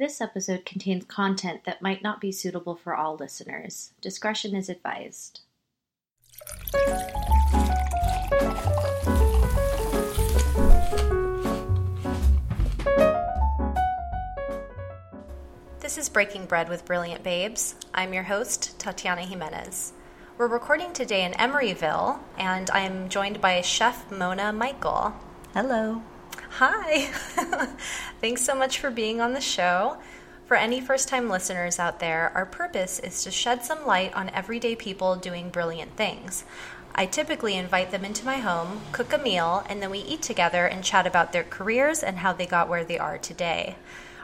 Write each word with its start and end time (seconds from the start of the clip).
This 0.00 0.22
episode 0.22 0.64
contains 0.64 1.04
content 1.04 1.64
that 1.64 1.82
might 1.82 2.02
not 2.02 2.22
be 2.22 2.32
suitable 2.32 2.74
for 2.74 2.94
all 2.94 3.16
listeners. 3.16 3.92
Discretion 4.00 4.56
is 4.56 4.70
advised. 4.70 5.40
This 15.80 15.98
is 15.98 16.08
Breaking 16.08 16.46
Bread 16.46 16.70
with 16.70 16.86
Brilliant 16.86 17.22
Babes. 17.22 17.74
I'm 17.92 18.14
your 18.14 18.22
host, 18.22 18.78
Tatiana 18.78 19.26
Jimenez. 19.26 19.92
We're 20.38 20.46
recording 20.46 20.94
today 20.94 21.26
in 21.26 21.32
Emeryville, 21.32 22.20
and 22.38 22.70
I'm 22.70 23.10
joined 23.10 23.42
by 23.42 23.60
Chef 23.60 24.10
Mona 24.10 24.50
Michael. 24.50 25.12
Hello. 25.52 26.00
Hi. 26.54 27.04
Thanks 28.20 28.42
so 28.42 28.54
much 28.54 28.80
for 28.80 28.90
being 28.90 29.20
on 29.20 29.32
the 29.32 29.40
show. 29.40 29.98
For 30.46 30.56
any 30.56 30.80
first 30.80 31.08
time 31.08 31.30
listeners 31.30 31.78
out 31.78 32.00
there, 32.00 32.32
our 32.34 32.44
purpose 32.44 32.98
is 32.98 33.22
to 33.22 33.30
shed 33.30 33.64
some 33.64 33.86
light 33.86 34.12
on 34.14 34.30
everyday 34.30 34.74
people 34.74 35.14
doing 35.14 35.48
brilliant 35.48 35.96
things. 35.96 36.44
I 36.92 37.06
typically 37.06 37.56
invite 37.56 37.92
them 37.92 38.04
into 38.04 38.26
my 38.26 38.38
home, 38.38 38.80
cook 38.90 39.12
a 39.12 39.18
meal, 39.18 39.64
and 39.68 39.80
then 39.80 39.90
we 39.90 40.00
eat 40.00 40.22
together 40.22 40.66
and 40.66 40.82
chat 40.82 41.06
about 41.06 41.32
their 41.32 41.44
careers 41.44 42.02
and 42.02 42.18
how 42.18 42.32
they 42.32 42.46
got 42.46 42.68
where 42.68 42.84
they 42.84 42.98
are 42.98 43.16
today. 43.16 43.76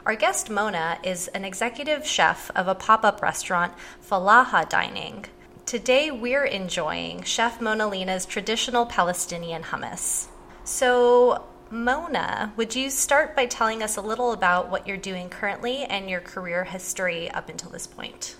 Our 0.05 0.15
guest 0.15 0.49
Mona 0.49 0.99
is 1.03 1.29
an 1.29 1.45
executive 1.45 2.05
chef 2.05 2.51
of 2.55 2.67
a 2.67 2.75
pop 2.75 3.05
up 3.05 3.21
restaurant, 3.21 3.73
Falaha 4.05 4.67
Dining. 4.67 5.25
Today 5.65 6.11
we're 6.11 6.45
enjoying 6.45 7.23
Chef 7.23 7.61
Mona 7.61 7.87
Lina's 7.87 8.25
traditional 8.25 8.85
Palestinian 8.85 9.63
hummus. 9.63 10.27
So, 10.65 11.45
Mona, 11.69 12.53
would 12.55 12.75
you 12.75 12.89
start 12.89 13.35
by 13.35 13.45
telling 13.45 13.83
us 13.83 13.97
a 13.97 14.01
little 14.01 14.31
about 14.31 14.69
what 14.69 14.87
you're 14.87 14.95
doing 14.95 15.29
currently 15.29 15.83
and 15.83 16.09
your 16.09 16.21
career 16.21 16.63
history 16.63 17.29
up 17.29 17.49
until 17.49 17.69
this 17.69 17.85
point? 17.85 18.37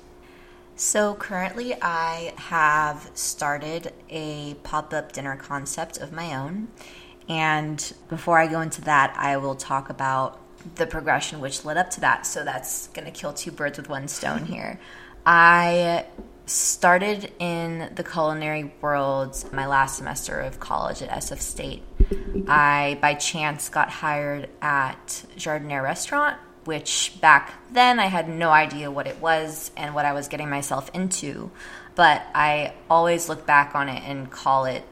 So, 0.77 1.15
currently, 1.15 1.76
I 1.82 2.34
have 2.37 3.10
started 3.15 3.93
a 4.10 4.54
pop 4.63 4.93
up 4.93 5.12
dinner 5.12 5.35
concept 5.35 5.98
of 5.98 6.13
my 6.13 6.35
own. 6.35 6.70
And 7.27 7.93
before 8.07 8.40
I 8.40 8.48
go 8.48 8.62
into 8.62 8.82
that, 8.82 9.13
I 9.18 9.37
will 9.37 9.55
talk 9.55 9.90
about 9.90 10.40
the 10.76 10.87
progression 10.87 11.41
which 11.41 11.65
led 11.65 11.77
up 11.77 11.90
to 11.91 12.02
that. 12.02 12.26
So, 12.26 12.46
that's 12.46 12.87
going 12.90 13.05
to 13.05 13.12
kill 13.12 13.34
two 13.34 13.52
birds 13.52 13.77
with 13.77 13.90
one 13.90 14.07
stone 14.07 14.46
here. 14.46 14.80
I 15.26 16.05
started 16.46 17.34
in 17.40 17.91
the 17.96 18.04
culinary 18.04 18.71
world 18.80 19.43
my 19.52 19.65
last 19.65 19.98
semester 19.98 20.40
of 20.40 20.62
college 20.62 21.02
at 21.02 21.09
SF 21.09 21.41
State. 21.41 21.84
I, 22.48 22.98
by 23.02 23.13
chance, 23.16 23.70
got 23.70 23.90
hired 23.90 24.50
at 24.62 25.26
Jardiniere 25.36 25.84
Restaurant, 25.84 26.38
which 26.66 27.18
back 27.22 27.54
then 27.72 27.99
I 27.99 28.05
had 28.05 28.30
no 28.30 28.49
idea 28.52 28.91
what 28.91 29.08
it 29.08 29.22
was 29.22 29.72
and 29.76 29.96
what 29.96 30.05
I 30.05 30.14
was 30.14 30.27
getting 30.27 30.49
myself 30.49 30.90
into. 30.94 31.52
But 31.96 32.24
I 32.36 32.74
always 32.90 33.30
look 33.30 33.46
back 33.46 33.76
on 33.76 33.90
it 33.90 34.04
and 34.04 34.30
call 34.30 34.66
it 34.66 34.84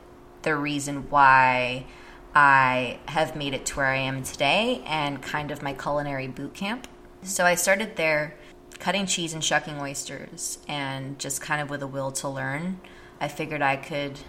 the 0.41 0.55
reason 0.55 1.09
why 1.09 1.85
I 2.33 2.99
have 3.07 3.35
made 3.35 3.53
it 3.53 3.66
to 3.67 3.77
where 3.77 3.88
I 3.88 3.97
am 3.97 4.23
today 4.23 4.83
and 4.85 5.22
kind 5.22 5.52
of 5.52 5.61
my 5.61 5.73
culinary 5.73 6.27
boot 6.27 6.53
camp. 6.53 6.88
So 7.22 7.45
I 7.45 7.55
started 7.55 7.95
there 7.95 8.35
cutting 8.79 9.05
cheese 9.05 9.33
and 9.33 9.44
shucking 9.44 9.79
oysters 9.79 10.59
and 10.67 11.17
just 11.17 11.41
kind 11.41 11.61
of 11.61 11.69
with 11.69 11.81
a 11.81 11.88
will 11.88 12.11
to 12.11 12.27
learn. 12.27 12.79
I 13.22 13.27
figured 13.29 13.61
I 13.61 13.77
could 13.77 14.19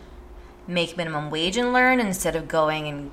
make 0.66 0.96
minimum 0.96 1.30
wage 1.30 1.56
and 1.56 1.72
learn 1.72 2.00
instead 2.00 2.36
of 2.36 2.48
going 2.48 2.88
and 2.88 3.10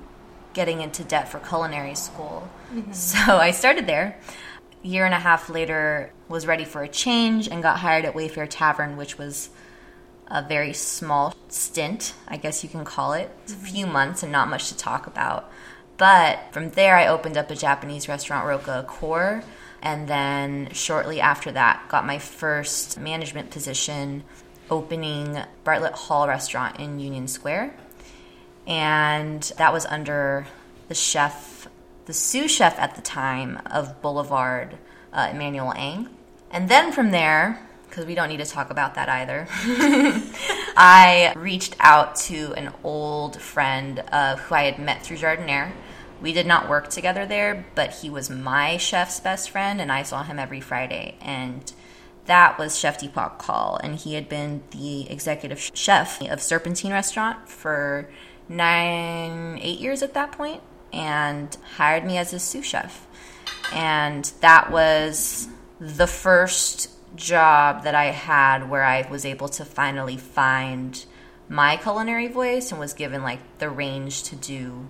getting 0.53 0.81
into 0.81 1.03
debt 1.03 1.29
for 1.29 1.39
culinary 1.39 1.95
school. 1.95 2.47
Mm-hmm. 2.73 2.93
So 2.93 3.37
I 3.37 3.51
started 3.51 3.87
there. 3.87 4.17
A 4.83 4.87
year 4.87 5.05
and 5.05 5.13
a 5.13 5.19
half 5.19 5.49
later, 5.49 6.11
was 6.27 6.47
ready 6.47 6.65
for 6.65 6.83
a 6.83 6.87
change 6.87 7.47
and 7.47 7.61
got 7.61 7.79
hired 7.79 8.05
at 8.05 8.13
Wayfare 8.13 8.47
Tavern, 8.49 8.97
which 8.97 9.17
was 9.17 9.49
a 10.27 10.41
very 10.41 10.73
small 10.73 11.35
stint, 11.47 12.13
I 12.27 12.37
guess 12.37 12.63
you 12.63 12.69
can 12.69 12.83
call 12.83 13.13
it. 13.13 13.29
It's 13.43 13.53
a 13.53 13.55
few 13.55 13.85
mm-hmm. 13.85 13.93
months 13.93 14.23
and 14.23 14.31
not 14.31 14.49
much 14.49 14.69
to 14.69 14.77
talk 14.77 15.05
about. 15.05 15.49
But 15.97 16.39
from 16.51 16.71
there, 16.71 16.97
I 16.97 17.07
opened 17.07 17.37
up 17.37 17.51
a 17.51 17.55
Japanese 17.55 18.09
restaurant, 18.09 18.47
Roka 18.47 18.79
Akor, 18.79 19.43
and 19.81 20.07
then 20.07 20.69
shortly 20.71 21.21
after 21.21 21.51
that, 21.51 21.87
got 21.87 22.05
my 22.05 22.17
first 22.17 22.99
management 22.99 23.51
position 23.51 24.23
opening 24.69 25.37
Bartlett 25.63 25.93
Hall 25.93 26.27
restaurant 26.27 26.79
in 26.79 26.99
Union 26.99 27.27
Square. 27.27 27.73
And 28.65 29.41
that 29.57 29.73
was 29.73 29.85
under 29.85 30.47
the 30.87 30.95
chef, 30.95 31.67
the 32.05 32.13
sous 32.13 32.51
chef 32.51 32.77
at 32.79 32.95
the 32.95 33.01
time 33.01 33.59
of 33.65 34.01
Boulevard, 34.01 34.77
uh, 35.11 35.29
Emmanuel 35.31 35.73
Ang. 35.73 36.09
And 36.51 36.69
then 36.69 36.91
from 36.91 37.11
there, 37.11 37.59
because 37.89 38.05
we 38.05 38.15
don't 38.15 38.29
need 38.29 38.37
to 38.37 38.45
talk 38.45 38.69
about 38.69 38.95
that 38.95 39.09
either, 39.09 39.47
I 40.75 41.33
reached 41.35 41.75
out 41.79 42.15
to 42.17 42.53
an 42.53 42.73
old 42.83 43.41
friend 43.41 44.03
uh, 44.11 44.37
who 44.37 44.55
I 44.55 44.63
had 44.63 44.79
met 44.79 45.03
through 45.03 45.17
Jardiniere 45.17 45.71
we 46.23 46.31
did 46.31 46.47
not 46.47 46.69
work 46.69 46.89
together 46.89 47.25
there, 47.25 47.65
but 47.75 47.91
he 47.95 48.09
was 48.09 48.29
my 48.29 48.77
chef's 48.77 49.19
best 49.19 49.49
friend, 49.49 49.81
and 49.81 49.91
I 49.91 50.03
saw 50.03 50.23
him 50.23 50.39
every 50.39 50.61
Friday. 50.61 51.15
And 51.19 51.71
that 52.25 52.57
was 52.57 52.77
Chef 52.77 52.99
Deepak 52.99 53.37
Kaul, 53.37 53.79
and 53.83 53.95
he 53.95 54.13
had 54.13 54.29
been 54.29 54.63
the 54.71 55.09
executive 55.09 55.59
chef 55.73 56.21
of 56.21 56.41
Serpentine 56.41 56.91
Restaurant 56.91 57.49
for 57.49 58.09
nine, 58.47 59.59
eight 59.61 59.79
years 59.79 60.01
at 60.01 60.13
that 60.13 60.31
point, 60.31 60.61
and 60.91 61.55
hired 61.75 62.05
me 62.05 62.17
as 62.17 62.31
his 62.31 62.43
sous 62.43 62.65
chef. 62.65 63.07
And 63.73 64.31
that 64.41 64.71
was 64.71 65.47
the 65.79 66.07
first 66.07 66.89
job 67.15 67.83
that 67.83 67.95
I 67.95 68.05
had 68.05 68.69
where 68.69 68.83
I 68.83 69.07
was 69.09 69.25
able 69.25 69.49
to 69.49 69.65
finally 69.65 70.17
find 70.17 71.05
my 71.49 71.77
culinary 71.77 72.27
voice 72.27 72.71
and 72.71 72.79
was 72.79 72.93
given 72.93 73.21
like 73.21 73.39
the 73.59 73.69
range 73.69 74.23
to 74.23 74.35
do 74.35 74.87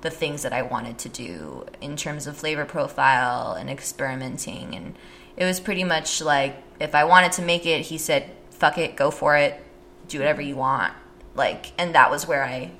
the 0.00 0.10
things 0.10 0.42
that 0.42 0.52
I 0.52 0.62
wanted 0.62 0.98
to 0.98 1.08
do 1.08 1.66
in 1.80 1.96
terms 1.96 2.26
of 2.26 2.36
flavor 2.36 2.64
profile 2.64 3.52
and 3.52 3.70
experimenting. 3.70 4.74
And 4.74 4.96
it 5.36 5.44
was 5.44 5.60
pretty 5.60 5.84
much 5.84 6.20
like 6.20 6.62
if 6.80 6.94
I 6.94 7.04
wanted 7.04 7.32
to 7.32 7.42
make 7.42 7.66
it, 7.66 7.82
he 7.82 7.98
said, 7.98 8.30
fuck 8.50 8.78
it, 8.78 8.96
go 8.96 9.10
for 9.10 9.36
it, 9.36 9.62
do 10.08 10.18
whatever 10.18 10.42
you 10.42 10.56
want. 10.56 10.92
Like, 11.34 11.72
and 11.78 11.94
that 11.94 12.10
was 12.10 12.26
where 12.26 12.44
I 12.44 12.72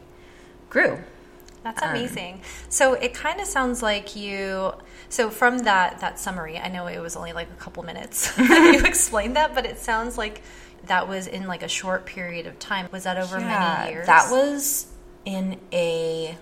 grew. 0.69 0.99
That's 1.63 1.83
um, 1.83 1.91
amazing. 1.91 2.35
Um, 2.35 2.41
so 2.69 2.95
it 2.95 3.15
kind 3.15 3.41
of 3.41 3.47
sounds 3.47 3.83
like 3.83 4.17
you. 4.17 4.73
So 5.09 5.31
from 5.31 5.61
that 5.61 6.01
that 6.01 6.19
summary, 6.19 6.59
I 6.59 6.69
know 6.69 6.87
it 6.87 6.99
was 6.99 7.17
only 7.17 7.33
like 7.33 7.49
a 7.51 7.61
couple 7.61 7.83
minutes 7.83 8.37
you 8.39 8.81
explained 8.85 9.37
that, 9.37 9.55
but 9.55 9.65
it 9.67 9.79
sounds 9.79 10.19
like 10.19 10.43
that 10.85 11.09
was 11.09 11.27
in 11.27 11.47
like 11.47 11.63
a 11.63 11.69
short 11.69 12.07
period 12.07 12.47
of 12.47 12.59
time. 12.59 12.89
Was 12.91 13.05
that 13.05 13.19
over 13.19 13.39
yeah, 13.39 13.77
many 13.79 13.93
years? 13.93 14.07
That 14.07 14.31
was 14.31 14.87
in 15.25 15.61
a 15.73 16.37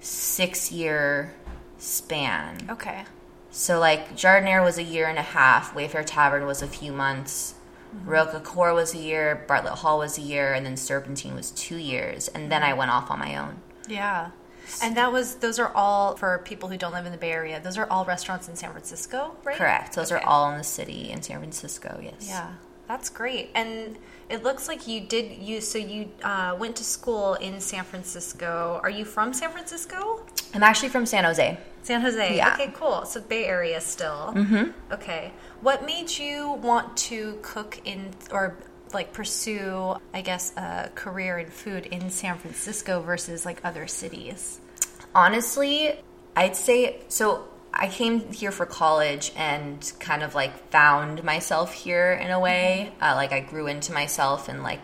six 0.00 0.72
year 0.72 1.34
span. 1.78 2.70
Okay. 2.70 3.04
So 3.52 3.78
like 3.78 4.16
Jardiniere 4.16 4.64
was 4.64 4.78
a 4.78 4.82
year 4.82 5.06
and 5.06 5.18
a 5.18 5.22
half, 5.22 5.74
Wayfare 5.74 6.04
Tavern 6.04 6.46
was 6.46 6.62
a 6.62 6.66
few 6.66 6.90
months, 6.90 7.54
mm-hmm. 7.94 8.10
Was 8.10 8.94
a 8.94 8.98
year, 8.98 9.44
Bartlett 9.46 9.74
Hall 9.74 9.98
was 9.98 10.16
a 10.16 10.22
year, 10.22 10.54
and 10.54 10.64
then 10.64 10.76
Serpentine 10.76 11.34
was 11.34 11.50
two 11.50 11.76
years, 11.76 12.28
and 12.28 12.50
then 12.50 12.62
I 12.62 12.72
went 12.72 12.90
off 12.90 13.10
on 13.10 13.18
my 13.18 13.36
own. 13.36 13.60
Yeah. 13.86 14.30
And 14.82 14.96
that 14.96 15.12
was 15.12 15.36
those 15.36 15.58
are 15.58 15.70
all 15.74 16.16
for 16.16 16.38
people 16.38 16.70
who 16.70 16.78
don't 16.78 16.92
live 16.92 17.04
in 17.04 17.12
the 17.12 17.18
Bay 17.18 17.32
Area. 17.32 17.60
Those 17.60 17.76
are 17.76 17.86
all 17.90 18.06
restaurants 18.06 18.48
in 18.48 18.56
San 18.56 18.70
Francisco, 18.70 19.36
right? 19.44 19.56
Correct. 19.56 19.94
Those 19.94 20.10
okay. 20.10 20.22
are 20.22 20.26
all 20.26 20.50
in 20.50 20.56
the 20.56 20.64
city 20.64 21.10
in 21.10 21.20
San 21.20 21.38
Francisco. 21.38 22.00
Yes. 22.02 22.26
Yeah, 22.26 22.54
that's 22.88 23.10
great. 23.10 23.50
And 23.54 23.98
it 24.28 24.42
looks 24.42 24.68
like 24.68 24.86
you 24.86 25.00
did 25.00 25.38
you 25.38 25.60
so 25.60 25.78
you 25.78 26.10
uh, 26.22 26.56
went 26.58 26.76
to 26.76 26.84
school 26.84 27.34
in 27.34 27.60
San 27.60 27.84
Francisco. 27.84 28.80
Are 28.82 28.90
you 28.90 29.04
from 29.04 29.32
San 29.32 29.50
Francisco? 29.50 30.24
I'm 30.54 30.62
actually 30.62 30.90
from 30.90 31.06
San 31.06 31.24
Jose. 31.24 31.58
San 31.82 32.00
Jose. 32.00 32.36
Yeah. 32.36 32.54
Okay, 32.54 32.72
cool. 32.74 33.04
So 33.04 33.20
Bay 33.20 33.44
Area 33.44 33.80
still. 33.80 34.32
Mm-hmm. 34.34 34.92
Okay. 34.92 35.32
What 35.60 35.84
made 35.84 36.10
you 36.16 36.52
want 36.52 36.96
to 37.08 37.38
cook 37.42 37.80
in 37.84 38.10
or 38.30 38.56
like 38.94 39.12
pursue, 39.12 39.96
I 40.12 40.20
guess, 40.22 40.52
a 40.56 40.90
career 40.94 41.38
in 41.38 41.48
food 41.48 41.86
in 41.86 42.10
San 42.10 42.38
Francisco 42.38 43.00
versus 43.00 43.44
like 43.44 43.60
other 43.64 43.86
cities? 43.86 44.60
Honestly, 45.14 45.98
I'd 46.36 46.56
say 46.56 47.00
so. 47.08 47.48
I 47.74 47.88
came 47.88 48.32
here 48.32 48.52
for 48.52 48.66
college 48.66 49.32
and 49.36 49.92
kind 49.98 50.22
of 50.22 50.34
like 50.34 50.70
found 50.70 51.24
myself 51.24 51.72
here 51.72 52.12
in 52.12 52.30
a 52.30 52.38
way. 52.38 52.92
Uh, 53.00 53.14
like 53.14 53.32
I 53.32 53.40
grew 53.40 53.66
into 53.66 53.92
myself 53.92 54.48
and 54.48 54.62
like 54.62 54.80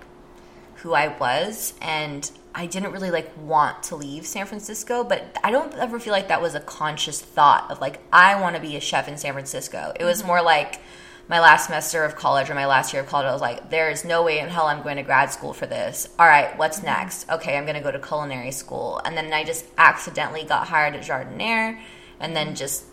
who 0.76 0.94
I 0.94 1.08
was, 1.08 1.74
and 1.82 2.30
I 2.54 2.66
didn't 2.66 2.92
really 2.92 3.10
like 3.10 3.30
want 3.36 3.82
to 3.84 3.96
leave 3.96 4.26
San 4.26 4.46
Francisco. 4.46 5.04
But 5.04 5.38
I 5.44 5.50
don't 5.50 5.74
ever 5.74 6.00
feel 6.00 6.12
like 6.12 6.28
that 6.28 6.40
was 6.40 6.54
a 6.54 6.60
conscious 6.60 7.20
thought 7.20 7.70
of 7.70 7.80
like 7.80 8.00
I 8.12 8.40
want 8.40 8.56
to 8.56 8.62
be 8.62 8.76
a 8.76 8.80
chef 8.80 9.06
in 9.06 9.18
San 9.18 9.32
Francisco. 9.32 9.92
It 9.98 10.04
was 10.04 10.18
mm-hmm. 10.18 10.28
more 10.28 10.42
like 10.42 10.80
my 11.28 11.40
last 11.40 11.66
semester 11.66 12.04
of 12.04 12.16
college 12.16 12.48
or 12.48 12.54
my 12.54 12.64
last 12.64 12.94
year 12.94 13.02
of 13.02 13.08
college, 13.08 13.26
I 13.26 13.32
was 13.32 13.42
like, 13.42 13.68
there 13.68 13.90
is 13.90 14.02
no 14.02 14.22
way 14.22 14.38
in 14.38 14.48
hell 14.48 14.66
I'm 14.66 14.82
going 14.82 14.96
to 14.96 15.02
grad 15.02 15.30
school 15.30 15.52
for 15.52 15.66
this. 15.66 16.08
All 16.18 16.26
right, 16.26 16.56
what's 16.56 16.78
mm-hmm. 16.78 16.86
next? 16.86 17.28
Okay, 17.28 17.56
I'm 17.56 17.64
going 17.64 17.76
to 17.76 17.82
go 17.82 17.90
to 17.90 17.98
culinary 17.98 18.50
school. 18.50 18.98
And 19.04 19.14
then 19.14 19.30
I 19.34 19.44
just 19.44 19.66
accidentally 19.76 20.44
got 20.44 20.66
hired 20.66 20.94
at 20.94 21.04
Jardiniere 21.04 21.78
and 22.20 22.34
then 22.36 22.54
just 22.54 22.84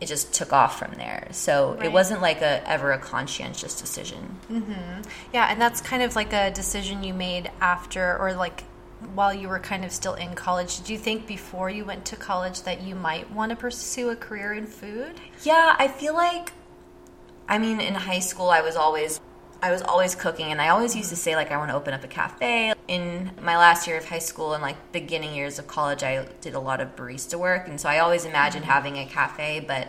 it 0.00 0.06
just 0.06 0.32
took 0.32 0.52
off 0.52 0.78
from 0.78 0.92
there. 0.94 1.26
So 1.32 1.74
Right. 1.74 1.86
it 1.86 1.92
wasn't 1.92 2.22
like 2.22 2.40
a 2.40 2.62
ever 2.68 2.92
a 2.92 2.98
conscientious 2.98 3.74
decision. 3.80 4.38
Mm-hmm. 4.50 5.02
Yeah, 5.32 5.48
and 5.50 5.60
that's 5.60 5.80
kind 5.80 6.02
of 6.04 6.14
like 6.14 6.32
a 6.32 6.52
decision 6.52 7.02
you 7.02 7.12
made 7.14 7.50
after 7.60 8.16
or 8.18 8.32
like 8.34 8.62
while 9.14 9.34
you 9.34 9.48
were 9.48 9.58
kind 9.58 9.84
of 9.84 9.90
still 9.92 10.14
in 10.14 10.34
college. 10.34 10.76
Did 10.78 10.88
you 10.90 10.98
think 10.98 11.26
before 11.26 11.68
you 11.70 11.84
went 11.84 12.04
to 12.06 12.16
college 12.16 12.62
that 12.62 12.80
you 12.82 12.94
might 12.94 13.30
want 13.32 13.50
to 13.50 13.56
pursue 13.56 14.10
a 14.10 14.16
career 14.16 14.52
in 14.52 14.66
food? 14.66 15.20
Yeah, 15.42 15.74
I 15.78 15.88
feel 15.88 16.14
like 16.14 16.52
I 17.48 17.58
mean 17.58 17.80
in 17.80 17.94
high 17.94 18.18
school 18.20 18.50
I 18.50 18.60
was 18.60 18.76
always 18.76 19.18
I 19.60 19.72
was 19.72 19.82
always 19.82 20.14
cooking 20.14 20.52
and 20.52 20.60
I 20.60 20.68
always 20.68 20.94
used 20.94 21.10
to 21.10 21.16
say 21.16 21.34
like 21.36 21.50
I 21.50 21.56
want 21.56 21.70
to 21.70 21.76
open 21.76 21.94
up 21.94 22.04
a 22.04 22.08
cafe. 22.08 22.74
In 22.86 23.30
my 23.40 23.56
last 23.56 23.86
year 23.86 23.96
of 23.96 24.08
high 24.08 24.18
school 24.18 24.54
and 24.54 24.62
like 24.62 24.92
beginning 24.92 25.34
years 25.34 25.58
of 25.58 25.66
college 25.66 26.02
I 26.02 26.26
did 26.40 26.54
a 26.54 26.60
lot 26.60 26.80
of 26.80 26.94
barista 26.96 27.38
work 27.38 27.68
and 27.68 27.80
so 27.80 27.88
I 27.88 27.98
always 27.98 28.24
imagined 28.24 28.64
mm-hmm. 28.64 28.72
having 28.72 28.96
a 28.98 29.06
cafe 29.06 29.60
but 29.60 29.88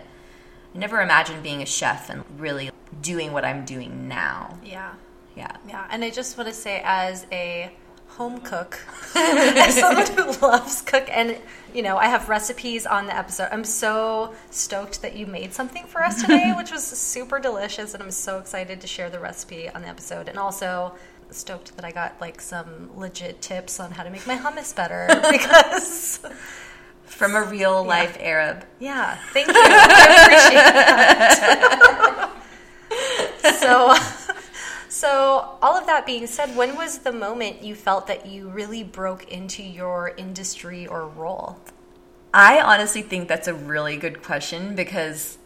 I 0.74 0.78
never 0.78 1.02
imagined 1.02 1.44
being 1.44 1.62
a 1.62 1.66
chef 1.66 2.10
and 2.10 2.24
really 2.38 2.72
doing 3.02 3.34
what 3.34 3.46
I'm 3.46 3.66
doing 3.66 4.08
now. 4.08 4.58
Yeah. 4.64 4.94
Yeah. 5.36 5.56
Yeah, 5.68 5.88
and 5.90 6.04
I 6.04 6.10
just 6.10 6.38
want 6.38 6.50
to 6.50 6.56
say, 6.56 6.82
as 6.84 7.26
a 7.32 7.72
home 8.10 8.40
cook, 8.42 8.80
as 9.16 9.76
someone 9.80 10.08
who 10.08 10.32
loves 10.46 10.82
cook, 10.82 11.08
and 11.10 11.38
you 11.74 11.82
know, 11.84 11.98
I 11.98 12.06
have 12.08 12.28
recipes 12.30 12.86
on 12.86 13.06
the 13.06 13.16
episode. 13.16 13.50
I'm 13.52 13.64
so 13.64 14.34
stoked 14.50 15.02
that 15.04 15.16
you 15.16 15.26
made 15.28 15.54
something 15.54 15.86
for 15.86 16.04
us 16.04 16.22
today, 16.22 16.52
which 16.58 16.72
was 16.72 16.84
super 16.84 17.40
delicious, 17.40 17.94
and 17.94 18.02
I'm 18.04 18.12
so 18.12 18.40
excited 18.40 18.82
to 18.82 18.88
share 18.88 19.10
the 19.10 19.20
recipe 19.20 19.70
on 19.70 19.82
the 19.84 19.88
episode. 19.88 20.28
And 20.28 20.38
also 20.40 20.94
stoked 21.32 21.76
that 21.76 21.86
I 21.86 21.92
got 21.92 22.20
like 22.20 22.42
some 22.42 22.90
legit 22.98 23.40
tips 23.42 23.80
on 23.80 23.92
how 23.92 24.02
to 24.04 24.10
make 24.10 24.26
my 24.26 24.36
hummus 24.36 24.76
better 24.76 25.08
because 25.32 26.20
From 27.06 27.36
a 27.36 27.44
real 27.44 27.84
life 27.84 28.18
Arab. 28.20 28.66
yeah, 28.80 29.16
thank 29.32 29.48
you. 29.48 29.54
I 29.56 30.26
appreciate 30.26 30.64
that. 32.10 33.60
so, 33.60 33.94
so 35.00 35.56
all 35.62 35.78
of 35.78 35.86
that 35.86 36.06
being 36.06 36.28
said, 36.28 36.58
when 36.58 36.76
was 36.76 37.00
the 37.00 37.14
moment 37.14 37.64
you 37.64 37.74
felt 37.74 38.06
that 38.08 38.26
you 38.26 38.50
really 38.50 38.84
broke 38.84 39.32
into 39.32 39.64
your 39.64 40.10
industry 40.18 40.86
or 40.86 41.08
role? 41.08 41.58
I 42.34 42.60
honestly 42.60 43.02
think 43.02 43.30
that's 43.30 43.48
a 43.48 43.54
really 43.54 43.96
good 43.96 44.22
question 44.22 44.76
because 44.76 45.38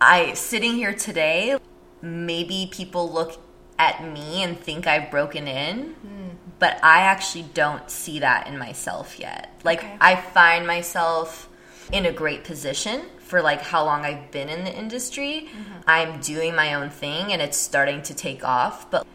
I 0.00 0.34
sitting 0.34 0.74
here 0.74 0.92
today, 0.92 1.58
maybe 2.02 2.68
people 2.72 3.08
look 3.08 3.40
at 3.78 4.02
me 4.04 4.42
and 4.42 4.58
think 4.58 4.88
I've 4.88 5.12
broken 5.12 5.46
in, 5.46 5.92
hmm. 5.92 6.30
but 6.58 6.82
I 6.82 7.02
actually 7.02 7.46
don't 7.54 7.88
see 7.88 8.18
that 8.18 8.48
in 8.48 8.58
myself 8.58 9.20
yet. 9.20 9.60
Like 9.62 9.78
Okay. 9.78 9.96
I 10.00 10.16
find 10.16 10.66
myself 10.66 11.48
in 11.92 12.04
a 12.04 12.12
great 12.12 12.42
position 12.42 13.02
for 13.26 13.42
like 13.42 13.60
how 13.60 13.84
long 13.84 14.04
I've 14.04 14.30
been 14.30 14.48
in 14.48 14.64
the 14.64 14.72
industry. 14.72 15.48
Mm-hmm. 15.50 15.80
I'm 15.86 16.20
doing 16.20 16.54
my 16.54 16.74
own 16.74 16.90
thing 16.90 17.32
and 17.32 17.42
it's 17.42 17.58
starting 17.58 18.02
to 18.02 18.14
take 18.14 18.44
off, 18.44 18.90
but 18.90 19.06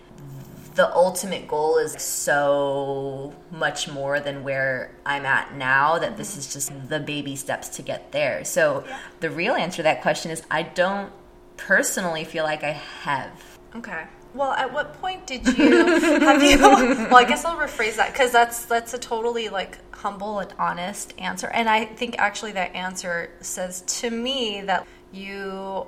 the 0.75 0.93
ultimate 0.93 1.47
goal 1.47 1.77
is 1.77 1.93
so 2.01 3.33
much 3.51 3.89
more 3.89 4.19
than 4.19 4.43
where 4.43 4.93
I'm 5.05 5.25
at 5.25 5.55
now 5.55 5.97
that 5.99 6.17
this 6.17 6.31
mm-hmm. 6.31 6.39
is 6.39 6.53
just 6.53 6.89
the 6.89 6.99
baby 6.99 7.35
steps 7.35 7.69
to 7.69 7.81
get 7.81 8.11
there. 8.11 8.43
So 8.43 8.83
the 9.21 9.29
real 9.29 9.53
answer 9.53 9.77
to 9.77 9.83
that 9.83 10.01
question 10.01 10.29
is 10.29 10.43
I 10.51 10.63
don't 10.63 11.11
personally 11.55 12.25
feel 12.25 12.43
like 12.43 12.63
I 12.63 12.71
have. 13.03 13.59
Okay. 13.75 14.03
Well, 14.33 14.51
at 14.51 14.72
what 14.72 14.94
point 15.01 15.28
did 15.28 15.45
you 15.57 15.86
have 16.00 16.42
you? 16.42 16.57
Well, 16.60 17.16
I 17.16 17.25
guess 17.25 17.44
I'll 17.44 17.57
rephrase 17.57 17.98
that 17.98 18.13
because 18.13 18.31
that's 18.31 18.66
that's 18.66 18.94
a 18.94 18.98
totally 19.00 19.50
like 19.50 19.78
humble 19.94 20.39
and 20.39 20.54
honest 20.57 21.13
answer, 21.18 21.48
and 21.48 21.69
I 21.69 21.86
think 21.86 22.18
actually 22.18 22.54
that 22.54 22.75
answer 22.75 23.31
says 23.42 23.81
to 24.00 24.10
me 24.10 24.62
that 24.62 24.88
you 25.12 25.88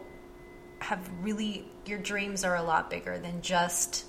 have 0.80 1.10
really 1.22 1.66
your 1.86 2.00
dreams 2.00 2.44
are 2.44 2.56
a 2.56 2.64
lot 2.64 2.90
bigger 2.90 3.18
than 3.18 3.42
just 3.42 4.06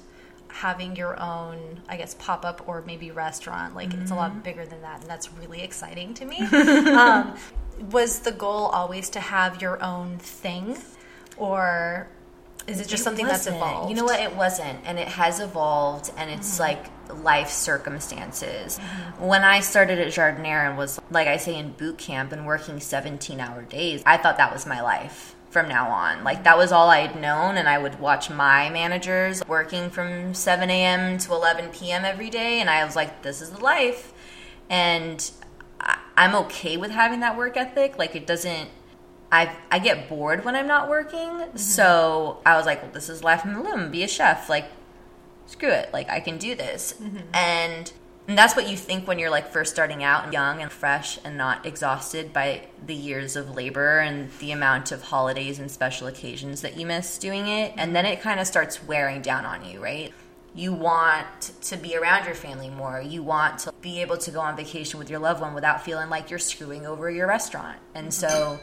having 0.48 0.94
your 0.94 1.20
own 1.20 1.80
i 1.88 1.96
guess 1.96 2.14
pop-up 2.14 2.68
or 2.68 2.82
maybe 2.82 3.10
restaurant. 3.10 3.74
Like 3.74 3.92
it's 3.92 4.10
a 4.10 4.14
lot 4.14 4.44
bigger 4.44 4.64
than 4.64 4.82
that 4.82 5.00
and 5.00 5.10
that's 5.10 5.32
really 5.32 5.62
exciting 5.62 6.14
to 6.14 6.24
me. 6.24 6.40
Um, 6.94 7.36
was 7.90 8.20
the 8.20 8.30
goal 8.30 8.66
always 8.66 9.10
to 9.10 9.20
have 9.20 9.60
your 9.60 9.82
own 9.82 10.18
thing 10.18 10.78
or 11.36 12.08
is 12.66 12.80
it 12.80 12.88
just 12.88 13.02
It 13.02 13.04
something 13.04 13.26
that's 13.26 13.46
wasn't. 13.46 13.56
evolved 13.56 13.90
You 13.90 13.96
know 13.96 14.04
what? 14.04 14.20
It 14.20 14.34
wasn't, 14.36 14.78
and 14.84 14.98
it 14.98 15.08
has 15.08 15.40
evolved, 15.40 16.10
and 16.16 16.30
it's 16.30 16.58
Mm-hmm. 16.58 16.62
like 16.62 17.22
life 17.22 17.50
circumstances. 17.50 18.78
When 19.18 19.42
I 19.44 19.60
started 19.60 19.98
at 19.98 20.08
Jardiniere 20.08 20.68
and 20.68 20.78
was, 20.78 21.00
like 21.10 21.28
I 21.28 21.36
say, 21.36 21.56
in 21.56 21.72
boot 21.72 21.98
camp 21.98 22.32
and 22.32 22.46
working 22.46 22.80
17 22.80 23.40
hour 23.40 23.62
days, 23.62 24.02
I 24.06 24.16
thought 24.16 24.38
that 24.38 24.52
was 24.52 24.66
my 24.66 24.80
life 24.80 25.34
from 25.50 25.68
now 25.68 25.88
on. 25.90 26.24
Like 26.24 26.44
that 26.44 26.56
was 26.58 26.72
all 26.72 26.88
I 26.90 27.00
had 27.06 27.20
known, 27.20 27.56
and 27.56 27.68
I 27.68 27.78
would 27.78 28.00
watch 28.00 28.30
my 28.30 28.70
managers 28.70 29.46
working 29.46 29.90
from 29.90 30.34
7 30.34 30.68
a.m. 30.70 31.18
to 31.18 31.32
11 31.32 31.70
p.m. 31.70 32.04
every 32.04 32.30
day, 32.30 32.60
and 32.60 32.68
I 32.70 32.84
was 32.84 32.96
like, 32.96 33.22
this 33.22 33.40
is 33.40 33.50
the 33.50 33.60
life. 33.60 34.12
And 34.70 35.30
I'm 36.16 36.34
okay 36.46 36.76
with 36.76 36.90
having 36.90 37.20
that 37.20 37.36
work 37.36 37.56
ethic. 37.56 37.98
Like 37.98 38.16
it 38.16 38.26
doesn't 38.26 38.70
I 39.34 39.56
I 39.70 39.80
get 39.80 40.08
bored 40.08 40.44
when 40.44 40.54
I'm 40.54 40.68
not 40.68 40.88
working. 40.88 41.56
So 41.56 42.38
I 42.46 42.56
was 42.56 42.66
like, 42.66 42.82
well, 42.82 42.92
this 42.92 43.08
is 43.08 43.24
life 43.24 43.44
live. 43.44 43.56
I'm 43.56 43.62
gonna 43.64 43.88
be 43.88 44.04
a 44.04 44.08
chef. 44.08 44.48
Like, 44.48 44.66
screw 45.46 45.70
it. 45.70 45.92
Like 45.92 46.08
I 46.08 46.20
can 46.20 46.38
do 46.38 46.54
this. 46.54 46.94
Mm-hmm. 47.00 47.18
And, 47.34 47.92
and 48.28 48.38
that's 48.38 48.56
what 48.56 48.68
you 48.68 48.76
think 48.76 49.06
when 49.06 49.18
you're 49.18 49.30
like 49.30 49.50
first 49.50 49.72
starting 49.72 50.04
out 50.04 50.24
and 50.24 50.32
young 50.32 50.62
and 50.62 50.70
fresh 50.70 51.18
and 51.24 51.36
not 51.36 51.66
exhausted 51.66 52.32
by 52.32 52.62
the 52.86 52.94
years 52.94 53.34
of 53.36 53.54
labor 53.54 53.98
and 53.98 54.30
the 54.38 54.52
amount 54.52 54.92
of 54.92 55.02
holidays 55.02 55.58
and 55.58 55.70
special 55.70 56.06
occasions 56.06 56.62
that 56.62 56.76
you 56.76 56.86
miss 56.86 57.18
doing 57.18 57.48
it. 57.48 57.74
And 57.76 57.94
then 57.94 58.06
it 58.06 58.20
kind 58.22 58.40
of 58.40 58.46
starts 58.46 58.82
wearing 58.84 59.20
down 59.20 59.44
on 59.44 59.64
you, 59.64 59.82
right? 59.82 60.12
You 60.54 60.72
want 60.72 61.26
to 61.62 61.76
be 61.76 61.96
around 61.96 62.26
your 62.26 62.36
family 62.36 62.70
more. 62.70 63.02
You 63.04 63.24
want 63.24 63.58
to 63.60 63.72
be 63.80 64.00
able 64.00 64.16
to 64.18 64.30
go 64.30 64.40
on 64.40 64.56
vacation 64.56 65.00
with 65.00 65.10
your 65.10 65.18
loved 65.18 65.40
one 65.40 65.52
without 65.52 65.84
feeling 65.84 66.08
like 66.08 66.30
you're 66.30 66.38
screwing 66.38 66.86
over 66.86 67.10
your 67.10 67.26
restaurant. 67.26 67.78
And 67.96 68.14
so 68.14 68.60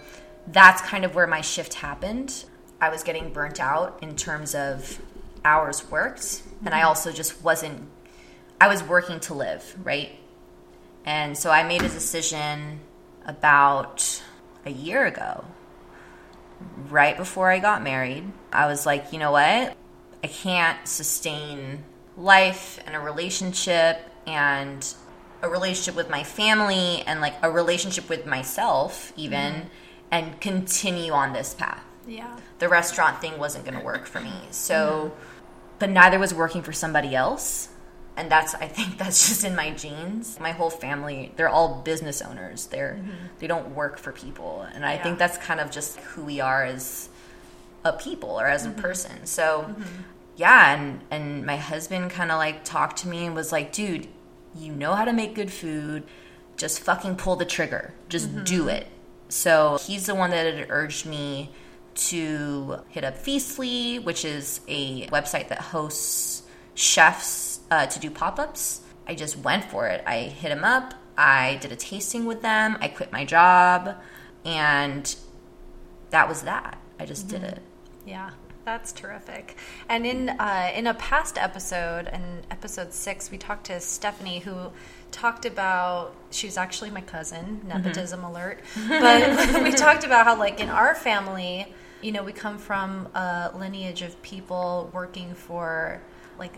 that's 0.47 0.81
kind 0.81 1.05
of 1.05 1.15
where 1.15 1.27
my 1.27 1.41
shift 1.41 1.75
happened. 1.75 2.45
I 2.79 2.89
was 2.89 3.03
getting 3.03 3.31
burnt 3.31 3.59
out 3.59 3.99
in 4.01 4.15
terms 4.15 4.55
of 4.55 5.01
hours 5.45 5.89
worked, 5.89 6.43
and 6.65 6.73
I 6.73 6.79
mm-hmm. 6.79 6.87
also 6.87 7.11
just 7.11 7.43
wasn't, 7.43 7.87
I 8.59 8.67
was 8.67 8.83
working 8.83 9.19
to 9.21 9.33
live, 9.33 9.75
right? 9.83 10.11
And 11.05 11.37
so 11.37 11.49
I 11.49 11.63
made 11.63 11.81
a 11.81 11.89
decision 11.89 12.79
about 13.25 14.23
a 14.65 14.71
year 14.71 15.05
ago, 15.05 15.43
right 16.89 17.17
before 17.17 17.49
I 17.49 17.59
got 17.59 17.83
married. 17.83 18.31
I 18.51 18.67
was 18.67 18.85
like, 18.85 19.13
you 19.13 19.19
know 19.19 19.31
what? 19.31 19.75
I 20.23 20.27
can't 20.27 20.87
sustain 20.87 21.83
life 22.17 22.79
and 22.85 22.95
a 22.95 22.99
relationship 22.99 23.99
and 24.27 24.93
a 25.41 25.49
relationship 25.49 25.95
with 25.95 26.09
my 26.09 26.23
family 26.23 27.01
and 27.07 27.19
like 27.19 27.33
a 27.41 27.49
relationship 27.49 28.09
with 28.09 28.27
myself, 28.27 29.11
even, 29.15 29.53
mm-hmm. 29.53 29.67
And 30.11 30.39
continue 30.41 31.11
on 31.13 31.33
this 31.33 31.53
path. 31.53 31.83
yeah 32.07 32.37
The 32.59 32.69
restaurant 32.69 33.21
thing 33.21 33.37
wasn't 33.39 33.65
going 33.65 33.77
to 33.79 33.85
work 33.85 34.05
for 34.05 34.19
me. 34.19 34.33
So, 34.51 35.13
but 35.79 35.89
neither 35.89 36.19
was 36.19 36.33
working 36.33 36.61
for 36.61 36.73
somebody 36.73 37.15
else. 37.15 37.69
And 38.17 38.29
that's, 38.29 38.53
I 38.55 38.67
think 38.67 38.97
that's 39.01 39.29
just 39.29 39.43
in 39.45 39.55
my 39.55 39.71
genes. 39.71 40.39
My 40.39 40.51
whole 40.51 40.69
family, 40.69 41.31
they're 41.37 41.49
all 41.49 41.81
business 41.81 42.21
owners. 42.21 42.67
They're, 42.67 42.97
mm-hmm. 42.99 43.27
they 43.39 43.47
don't 43.47 43.73
work 43.73 43.97
for 43.97 44.11
people. 44.11 44.67
And 44.73 44.85
I 44.85 44.95
Yeah. 44.95 45.03
think 45.03 45.17
that's 45.17 45.37
kind 45.37 45.59
of 45.59 45.71
just 45.71 45.97
who 45.99 46.23
we 46.23 46.41
are 46.41 46.63
as 46.65 47.09
a 47.83 47.93
people 47.93 48.39
or 48.39 48.47
as 48.47 48.65
a 48.65 48.69
mm-hmm. 48.69 48.81
person. 48.81 49.25
So, 49.25 49.65
mm-hmm. 49.69 49.83
yeah, 50.35 50.75
and 50.75 51.01
and 51.09 51.45
my 51.45 51.57
husband 51.57 52.11
kind 52.11 52.31
of 52.31 52.37
like 52.37 52.63
talked 52.63 52.97
to 52.97 53.07
me 53.07 53.25
and 53.25 53.35
was 53.35 53.51
like, 53.51 53.71
"Dude, 53.73 54.07
you 54.55 54.71
know 54.71 54.93
how 54.93 55.05
to 55.05 55.13
make 55.13 55.33
good 55.33 55.51
food. 55.51 56.03
Just 56.57 56.79
fucking 56.81 57.15
pull 57.15 57.35
the 57.37 57.45
trigger. 57.45 57.93
Just 58.09 58.43
do 58.43 58.67
it." 58.67 58.87
So, 59.31 59.79
he's 59.81 60.07
the 60.07 60.15
one 60.15 60.29
that 60.31 60.53
had 60.53 60.67
urged 60.69 61.05
me 61.05 61.51
to 61.93 62.81
hit 62.89 63.03
up 63.03 63.17
Feastly, 63.17 63.97
which 63.99 64.25
is 64.25 64.59
a 64.67 65.07
website 65.07 65.47
that 65.47 65.59
hosts 65.59 66.43
chefs 66.75 67.61
uh, 67.71 67.85
to 67.85 67.99
do 67.99 68.11
pop-ups. 68.11 68.81
I 69.07 69.15
just 69.15 69.37
went 69.37 69.65
for 69.65 69.87
it. 69.87 70.03
I 70.05 70.23
hit 70.23 70.51
him 70.51 70.63
up. 70.63 70.93
I 71.17 71.57
did 71.61 71.71
a 71.71 71.75
tasting 71.75 72.25
with 72.25 72.41
them. 72.41 72.77
I 72.81 72.87
quit 72.87 73.11
my 73.11 73.25
job, 73.25 73.95
and 74.43 75.15
that 76.09 76.27
was 76.27 76.41
that. 76.43 76.77
I 76.99 77.05
just 77.05 77.27
did 77.27 77.43
it. 77.43 77.61
Yeah, 78.05 78.31
that's 78.65 78.91
terrific. 78.91 79.55
And 79.89 80.05
in 80.05 80.29
uh, 80.29 80.71
in 80.75 80.87
a 80.87 80.93
past 80.95 81.37
episode, 81.37 82.09
in 82.11 82.41
episode 82.49 82.93
six, 82.93 83.31
we 83.31 83.37
talked 83.37 83.65
to 83.67 83.79
Stephanie, 83.79 84.39
who 84.39 84.71
talked 85.11 85.45
about 85.45 86.15
she 86.31 86.47
was 86.47 86.57
actually 86.57 86.89
my 86.89 87.01
cousin. 87.01 87.61
Mm-hmm. 87.65 87.67
Nepotism 87.67 88.23
alert. 88.23 88.59
But 88.87 89.63
we 89.63 89.71
talked 89.71 90.03
about 90.03 90.25
how, 90.25 90.37
like, 90.37 90.59
in 90.59 90.69
our 90.69 90.95
family, 90.95 91.73
you 92.01 92.11
know, 92.11 92.23
we 92.23 92.31
come 92.31 92.57
from 92.57 93.07
a 93.13 93.51
lineage 93.55 94.01
of 94.01 94.21
people 94.21 94.89
working 94.93 95.33
for 95.35 96.01
like 96.39 96.53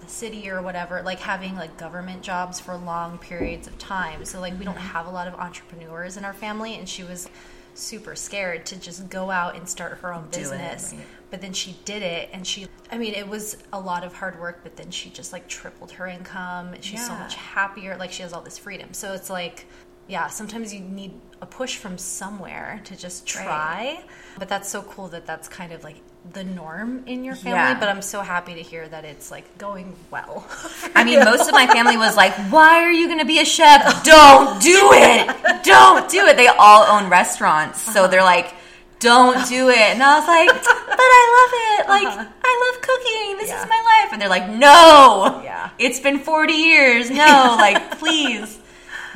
the 0.00 0.08
city 0.08 0.50
or 0.50 0.60
whatever, 0.60 1.00
like 1.02 1.20
having 1.20 1.54
like 1.54 1.76
government 1.78 2.22
jobs 2.22 2.58
for 2.58 2.76
long 2.76 3.18
periods 3.18 3.66
of 3.66 3.78
time. 3.78 4.24
So 4.24 4.40
like 4.40 4.58
we 4.58 4.64
don't 4.64 4.74
mm-hmm. 4.74 4.88
have 4.88 5.06
a 5.06 5.10
lot 5.10 5.28
of 5.28 5.34
entrepreneurs 5.34 6.16
in 6.16 6.24
our 6.24 6.32
family, 6.32 6.74
and 6.74 6.88
she 6.88 7.04
was 7.04 7.28
super 7.74 8.16
scared 8.16 8.66
to 8.66 8.76
just 8.76 9.08
go 9.08 9.30
out 9.30 9.54
and 9.54 9.68
start 9.68 9.98
her 9.98 10.12
own 10.12 10.26
business. 10.32 10.94
Right. 11.28 11.30
But 11.30 11.40
then 11.40 11.52
she 11.52 11.76
did 11.84 12.02
it 12.02 12.30
and 12.32 12.46
she 12.46 12.66
I 12.90 12.98
mean 12.98 13.14
it 13.14 13.28
was 13.28 13.56
a 13.72 13.80
lot 13.80 14.04
of 14.04 14.12
hard 14.12 14.40
work 14.40 14.60
but 14.62 14.76
then 14.76 14.90
she 14.90 15.10
just 15.10 15.32
like 15.32 15.48
tripled 15.48 15.92
her 15.92 16.06
income 16.06 16.74
and 16.74 16.82
she's 16.82 17.06
so 17.06 17.14
much 17.14 17.34
happier 17.34 17.96
like 17.96 18.12
she 18.12 18.22
has 18.22 18.32
all 18.32 18.42
this 18.42 18.58
freedom. 18.58 18.92
So 18.92 19.12
it's 19.12 19.30
like 19.30 19.66
yeah, 20.08 20.28
sometimes 20.28 20.72
you 20.72 20.80
need 20.80 21.12
a 21.42 21.46
push 21.46 21.76
from 21.76 21.98
somewhere 21.98 22.80
to 22.84 22.96
just 22.96 23.26
try. 23.26 24.02
But 24.38 24.48
that's 24.48 24.68
so 24.68 24.82
cool 24.82 25.08
that 25.08 25.26
that's 25.26 25.48
kind 25.48 25.70
of 25.70 25.84
like 25.84 25.96
the 26.32 26.44
norm 26.44 27.04
in 27.06 27.24
your 27.24 27.36
family, 27.36 27.58
Yeah. 27.58 27.78
but 27.78 27.88
I'm 27.88 28.02
so 28.02 28.22
happy 28.22 28.54
to 28.54 28.62
hear 28.62 28.88
that 28.88 29.04
it's 29.04 29.30
like 29.30 29.58
going 29.58 29.94
well. 30.10 30.46
I 30.94 31.04
mean, 31.04 31.22
most 31.24 31.46
of 31.46 31.52
my 31.52 31.66
family 31.66 31.96
was 31.96 32.16
like, 32.16 32.32
"Why 32.50 32.82
are 32.82 32.90
you 32.90 33.06
going 33.06 33.18
to 33.18 33.26
be 33.26 33.38
a 33.38 33.44
chef? 33.44 34.02
Don't 34.04 34.60
do 34.62 34.90
it! 34.92 35.62
Don't 35.62 36.08
do 36.08 36.26
it!" 36.26 36.36
They 36.36 36.48
all 36.48 36.84
own 36.84 37.10
restaurants, 37.10 37.80
so 37.80 38.00
uh-huh. 38.00 38.08
they're 38.08 38.22
like, 38.22 38.54
"Don't 38.98 39.46
do 39.46 39.68
it." 39.68 39.76
And 39.76 40.02
I 40.02 40.18
was 40.18 40.26
like, 40.26 40.87
"But 40.98 41.04
I 41.06 41.24
love 41.38 41.52
it! 41.62 41.88
Like, 41.88 42.18
uh-huh. 42.18 42.32
I 42.44 42.72
love 42.72 42.82
cooking. 42.82 43.38
This 43.38 43.48
Yeah. 43.48 43.62
is 43.62 43.68
my 43.68 43.82
life." 44.02 44.12
And 44.12 44.20
they're 44.20 44.28
like, 44.28 44.48
"No, 44.48 45.40
Yeah. 45.44 45.70
it's 45.78 46.00
been 46.00 46.18
forty 46.18 46.54
years. 46.54 47.08
No, 47.10 47.56
like, 47.58 47.98
please." 47.98 48.58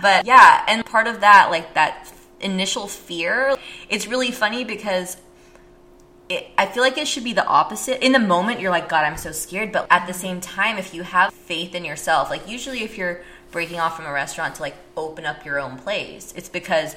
But 0.01 0.25
yeah, 0.27 0.65
and 0.69 0.85
part 0.87 1.07
of 1.07 1.21
that, 1.21 1.51
like 1.51 1.75
that 1.75 2.11
initial 2.41 2.87
fear, 2.89 3.57
it's 3.89 4.07
really 4.07 4.31
funny 4.31 4.65
because 4.65 5.17
it, 6.29 6.47
I 6.57 6.67
feel 6.67 6.83
like 6.83 6.97
it 6.99 7.07
should 7.07 7.25
be 7.25 7.33
the 7.33 7.47
opposite. 7.47 8.05
In 8.05 8.13
the 8.13 8.19
moment, 8.19 8.61
you're 8.61 8.71
like, 8.71 8.89
God, 8.89 9.05
I'm 9.05 9.17
so 9.17 9.33
scared. 9.33 9.71
But 9.73 9.87
at 9.91 10.07
the 10.07 10.15
same 10.15 10.41
time, 10.41 10.79
if 10.79 10.95
you 10.95 11.03
have 11.03 11.33
faith 11.35 11.75
in 11.75 11.85
yourself, 11.85 12.31
like 12.31 12.49
usually 12.49 12.83
if 12.83 12.97
you're 12.97 13.23
breaking 13.51 13.79
off 13.79 13.97
from 13.97 14.07
a 14.07 14.13
restaurant 14.13 14.55
to 14.57 14.63
like 14.63 14.77
open 14.97 15.27
up 15.27 15.45
your 15.45 15.61
own 15.61 15.77
place, 15.77 16.33
it's 16.37 16.49
because 16.49 16.97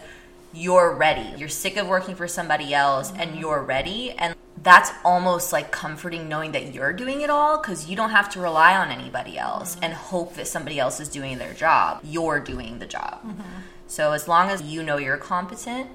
you're 0.55 0.93
ready. 0.95 1.33
You're 1.37 1.49
sick 1.49 1.77
of 1.77 1.87
working 1.87 2.15
for 2.15 2.27
somebody 2.27 2.73
else 2.73 3.11
and 3.11 3.31
mm-hmm. 3.31 3.39
you're 3.39 3.61
ready. 3.61 4.11
And 4.11 4.35
that's 4.63 4.91
almost 5.03 5.53
like 5.53 5.71
comforting 5.71 6.29
knowing 6.29 6.53
that 6.53 6.73
you're 6.73 6.93
doing 6.93 7.21
it 7.21 7.29
all 7.29 7.57
because 7.57 7.87
you 7.87 7.95
don't 7.95 8.11
have 8.11 8.29
to 8.29 8.39
rely 8.39 8.75
on 8.75 8.89
anybody 8.89 9.37
else 9.37 9.75
mm-hmm. 9.75 9.85
and 9.85 9.93
hope 9.93 10.35
that 10.35 10.47
somebody 10.47 10.79
else 10.79 10.99
is 10.99 11.09
doing 11.09 11.37
their 11.37 11.53
job. 11.53 11.99
You're 12.03 12.39
doing 12.39 12.79
the 12.79 12.87
job. 12.87 13.21
Mm-hmm. 13.25 13.41
So 13.87 14.13
as 14.13 14.27
long 14.27 14.49
as 14.49 14.61
you 14.61 14.81
know 14.81 14.97
you're 14.97 15.17
competent, 15.17 15.89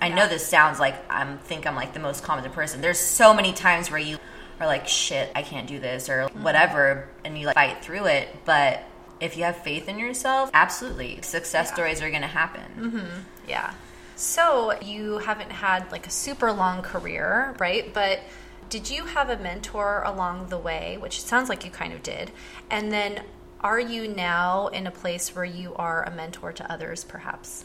I 0.00 0.10
know 0.10 0.28
this 0.28 0.46
sounds 0.46 0.78
like 0.78 0.94
I'm 1.10 1.38
think 1.38 1.66
I'm 1.66 1.74
like 1.74 1.94
the 1.94 2.00
most 2.00 2.22
competent 2.22 2.54
person. 2.54 2.80
There's 2.80 2.98
so 2.98 3.32
many 3.32 3.52
times 3.52 3.90
where 3.90 4.00
you 4.00 4.18
are 4.60 4.66
like, 4.66 4.86
shit, 4.86 5.30
I 5.34 5.42
can't 5.42 5.66
do 5.66 5.78
this 5.78 6.08
or 6.08 6.28
whatever, 6.28 7.08
and 7.24 7.38
you 7.38 7.46
like 7.46 7.54
fight 7.54 7.82
through 7.82 8.06
it. 8.06 8.28
But 8.44 8.82
if 9.20 9.36
you 9.36 9.44
have 9.44 9.56
faith 9.58 9.88
in 9.88 9.98
yourself, 9.98 10.50
absolutely, 10.52 11.20
success 11.22 11.72
stories 11.72 12.02
are 12.02 12.10
going 12.10 12.22
to 12.22 12.28
happen. 12.28 12.70
Mm-hmm. 12.78 13.20
Yeah. 13.48 13.74
So 14.16 14.78
you 14.80 15.18
haven't 15.18 15.52
had 15.52 15.90
like 15.92 16.06
a 16.06 16.10
super 16.10 16.52
long 16.52 16.82
career, 16.82 17.54
right? 17.58 17.92
But 17.92 18.20
did 18.68 18.90
you 18.90 19.04
have 19.06 19.30
a 19.30 19.36
mentor 19.36 20.02
along 20.04 20.48
the 20.48 20.58
way, 20.58 20.96
which 20.98 21.18
it 21.18 21.22
sounds 21.22 21.48
like 21.48 21.64
you 21.64 21.70
kind 21.70 21.92
of 21.92 22.02
did? 22.02 22.32
And 22.70 22.92
then 22.92 23.22
are 23.60 23.80
you 23.80 24.08
now 24.08 24.68
in 24.68 24.86
a 24.86 24.90
place 24.90 25.34
where 25.34 25.44
you 25.44 25.74
are 25.76 26.02
a 26.02 26.10
mentor 26.10 26.52
to 26.52 26.72
others, 26.72 27.04
perhaps? 27.04 27.64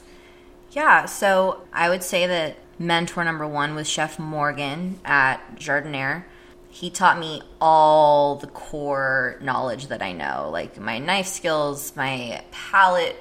Yeah, 0.71 1.05
so 1.05 1.63
I 1.73 1.89
would 1.89 2.03
say 2.03 2.27
that 2.27 2.57
mentor 2.79 3.23
number 3.23 3.47
one 3.47 3.75
was 3.75 3.89
Chef 3.89 4.17
Morgan 4.17 4.99
at 5.03 5.55
Jardiniere. 5.55 6.23
He 6.71 6.89
taught 6.89 7.19
me 7.19 7.43
all 7.59 8.37
the 8.37 8.47
core 8.47 9.37
knowledge 9.41 9.87
that 9.87 10.01
I 10.01 10.13
know, 10.13 10.49
like 10.51 10.79
my 10.79 10.99
knife 10.99 11.27
skills, 11.27 11.93
my 11.95 12.43
palate. 12.51 13.17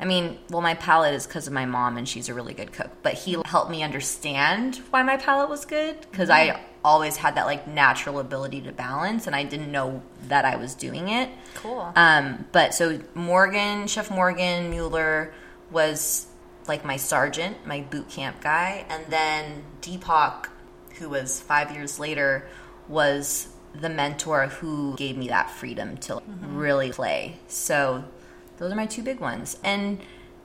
I 0.00 0.04
mean, 0.04 0.38
well, 0.48 0.62
my 0.62 0.74
palate 0.74 1.12
is 1.12 1.26
because 1.26 1.46
of 1.46 1.52
my 1.52 1.66
mom, 1.66 1.98
and 1.98 2.08
she's 2.08 2.28
a 2.28 2.34
really 2.34 2.54
good 2.54 2.72
cook. 2.72 2.90
But 3.02 3.14
he 3.14 3.36
helped 3.44 3.70
me 3.70 3.82
understand 3.82 4.76
why 4.90 5.02
my 5.02 5.18
palate 5.18 5.50
was 5.50 5.66
good 5.66 6.00
because 6.10 6.30
I 6.30 6.60
always 6.82 7.16
had 7.16 7.34
that 7.34 7.44
like 7.44 7.68
natural 7.68 8.20
ability 8.20 8.62
to 8.62 8.72
balance, 8.72 9.26
and 9.26 9.36
I 9.36 9.44
didn't 9.44 9.70
know 9.70 10.02
that 10.28 10.46
I 10.46 10.56
was 10.56 10.74
doing 10.74 11.08
it. 11.08 11.28
Cool. 11.56 11.92
Um, 11.94 12.46
but 12.52 12.74
so 12.74 13.00
Morgan, 13.14 13.86
Chef 13.86 14.10
Morgan 14.10 14.70
Mueller 14.70 15.34
was 15.70 16.26
like 16.66 16.84
my 16.84 16.96
sergeant, 16.96 17.66
my 17.66 17.82
boot 17.82 18.08
camp 18.08 18.40
guy, 18.40 18.86
and 18.88 19.04
then 19.08 19.64
Deepak, 19.82 20.46
who 20.98 21.10
was 21.10 21.40
five 21.40 21.74
years 21.74 21.98
later, 21.98 22.48
was 22.88 23.48
the 23.74 23.88
mentor 23.88 24.46
who 24.46 24.96
gave 24.96 25.16
me 25.16 25.28
that 25.28 25.50
freedom 25.50 25.96
to 25.98 26.14
mm-hmm. 26.14 26.56
really 26.56 26.90
play. 26.90 27.36
So 27.48 28.04
those 28.56 28.72
are 28.72 28.76
my 28.76 28.86
two 28.86 29.02
big 29.02 29.20
ones. 29.20 29.58
And 29.62 30.00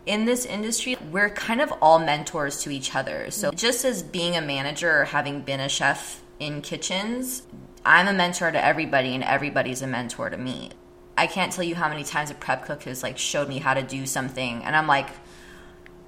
in 0.05 0.25
this 0.25 0.45
industry, 0.45 0.97
we're 1.11 1.29
kind 1.29 1.61
of 1.61 1.73
all 1.81 1.99
mentors 1.99 2.61
to 2.63 2.69
each 2.69 2.95
other. 2.95 3.31
So 3.31 3.49
mm-hmm. 3.49 3.57
just 3.57 3.85
as 3.85 4.03
being 4.03 4.35
a 4.35 4.41
manager 4.41 5.01
or 5.01 5.05
having 5.05 5.41
been 5.41 5.59
a 5.59 5.69
chef 5.69 6.21
in 6.39 6.61
kitchens, 6.61 7.43
I'm 7.85 8.07
a 8.07 8.13
mentor 8.13 8.51
to 8.51 8.63
everybody 8.63 9.15
and 9.15 9.23
everybody's 9.23 9.81
a 9.81 9.87
mentor 9.87 10.29
to 10.29 10.37
me. 10.37 10.71
I 11.17 11.27
can't 11.27 11.51
tell 11.51 11.63
you 11.63 11.75
how 11.75 11.89
many 11.89 12.03
times 12.03 12.31
a 12.31 12.35
prep 12.35 12.65
cook 12.65 12.83
has 12.83 13.03
like 13.03 13.17
showed 13.17 13.47
me 13.47 13.59
how 13.59 13.73
to 13.73 13.83
do 13.83 14.05
something 14.05 14.63
and 14.63 14.75
I'm 14.75 14.87
like, 14.87 15.09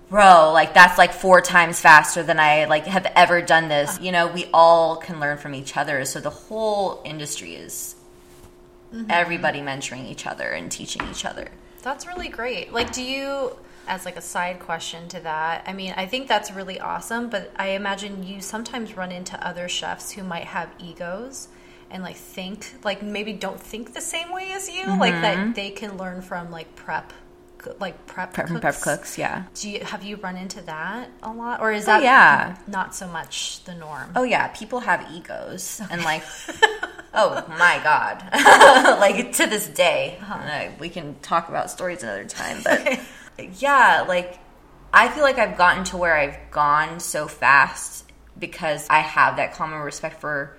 bro, 0.09 0.51
like 0.53 0.73
that's 0.73 0.97
like 0.97 1.13
four 1.13 1.41
times 1.41 1.79
faster 1.79 2.23
than 2.23 2.39
I 2.39 2.65
like 2.65 2.85
have 2.85 3.05
ever 3.15 3.41
done 3.41 3.67
this. 3.67 3.91
Uh-huh. 3.91 4.03
You 4.03 4.11
know, 4.11 4.27
we 4.27 4.47
all 4.53 4.97
can 4.97 5.19
learn 5.19 5.37
from 5.37 5.55
each 5.55 5.75
other. 5.77 6.05
So 6.05 6.19
the 6.19 6.29
whole 6.29 7.01
industry 7.05 7.55
is 7.55 7.95
mm-hmm. 8.93 9.09
everybody 9.09 9.59
mentoring 9.59 10.09
each 10.09 10.25
other 10.25 10.49
and 10.51 10.71
teaching 10.71 11.01
each 11.09 11.25
other. 11.25 11.49
That's 11.81 12.07
really 12.07 12.29
great. 12.29 12.73
Like, 12.73 12.91
do 12.91 13.03
you, 13.03 13.55
as 13.87 14.05
like 14.05 14.17
a 14.17 14.21
side 14.21 14.59
question 14.59 15.07
to 15.09 15.19
that, 15.19 15.63
I 15.67 15.73
mean, 15.73 15.93
I 15.95 16.07
think 16.07 16.27
that's 16.27 16.51
really 16.51 16.79
awesome, 16.79 17.29
but 17.29 17.51
I 17.57 17.69
imagine 17.69 18.23
you 18.23 18.41
sometimes 18.41 18.97
run 18.97 19.11
into 19.11 19.45
other 19.45 19.67
chefs 19.69 20.11
who 20.11 20.23
might 20.23 20.45
have 20.45 20.69
egos 20.79 21.47
and 21.91 22.01
like 22.01 22.15
think, 22.15 22.73
like 22.83 23.03
maybe 23.03 23.33
don't 23.33 23.59
think 23.59 23.93
the 23.93 24.01
same 24.01 24.33
way 24.33 24.51
as 24.53 24.67
you, 24.67 24.87
like 24.97 25.13
that 25.13 25.37
mm-hmm. 25.37 25.53
they 25.53 25.69
can 25.69 25.97
learn 25.97 26.23
from 26.23 26.49
like 26.49 26.75
prep, 26.75 27.13
like 27.79 28.05
prep, 28.07 28.33
Prep 28.33 28.49
and 28.49 28.61
prep 28.61 28.79
cooks, 28.81 29.17
yeah. 29.17 29.43
Do 29.55 29.69
you 29.69 29.83
have 29.83 30.03
you 30.03 30.15
run 30.17 30.37
into 30.37 30.61
that 30.63 31.09
a 31.23 31.31
lot, 31.31 31.61
or 31.61 31.71
is 31.71 31.83
Oh, 31.83 31.87
that 31.87 32.03
yeah. 32.03 32.57
not 32.67 32.95
so 32.95 33.07
much 33.07 33.63
the 33.65 33.73
norm? 33.75 34.11
Oh 34.15 34.23
yeah, 34.23 34.47
people 34.49 34.79
have 34.81 35.05
egos 35.11 35.81
and 35.89 36.03
like 36.03 36.23
oh 37.13 37.45
my 37.59 37.79
god. 37.83 38.23
like 38.99 39.33
to 39.33 39.47
this 39.47 39.67
day. 39.67 40.17
Uh, 40.27 40.67
we 40.79 40.89
can 40.89 41.15
talk 41.21 41.49
about 41.49 41.69
stories 41.71 42.03
another 42.03 42.25
time, 42.25 42.57
but 42.63 42.99
yeah, 43.59 44.05
like 44.07 44.39
I 44.93 45.09
feel 45.09 45.23
like 45.23 45.37
I've 45.37 45.57
gotten 45.57 45.83
to 45.85 45.97
where 45.97 46.15
I've 46.15 46.37
gone 46.51 46.99
so 46.99 47.27
fast 47.27 48.11
because 48.37 48.87
I 48.89 48.99
have 48.99 49.37
that 49.37 49.53
common 49.53 49.79
respect 49.79 50.19
for 50.21 50.57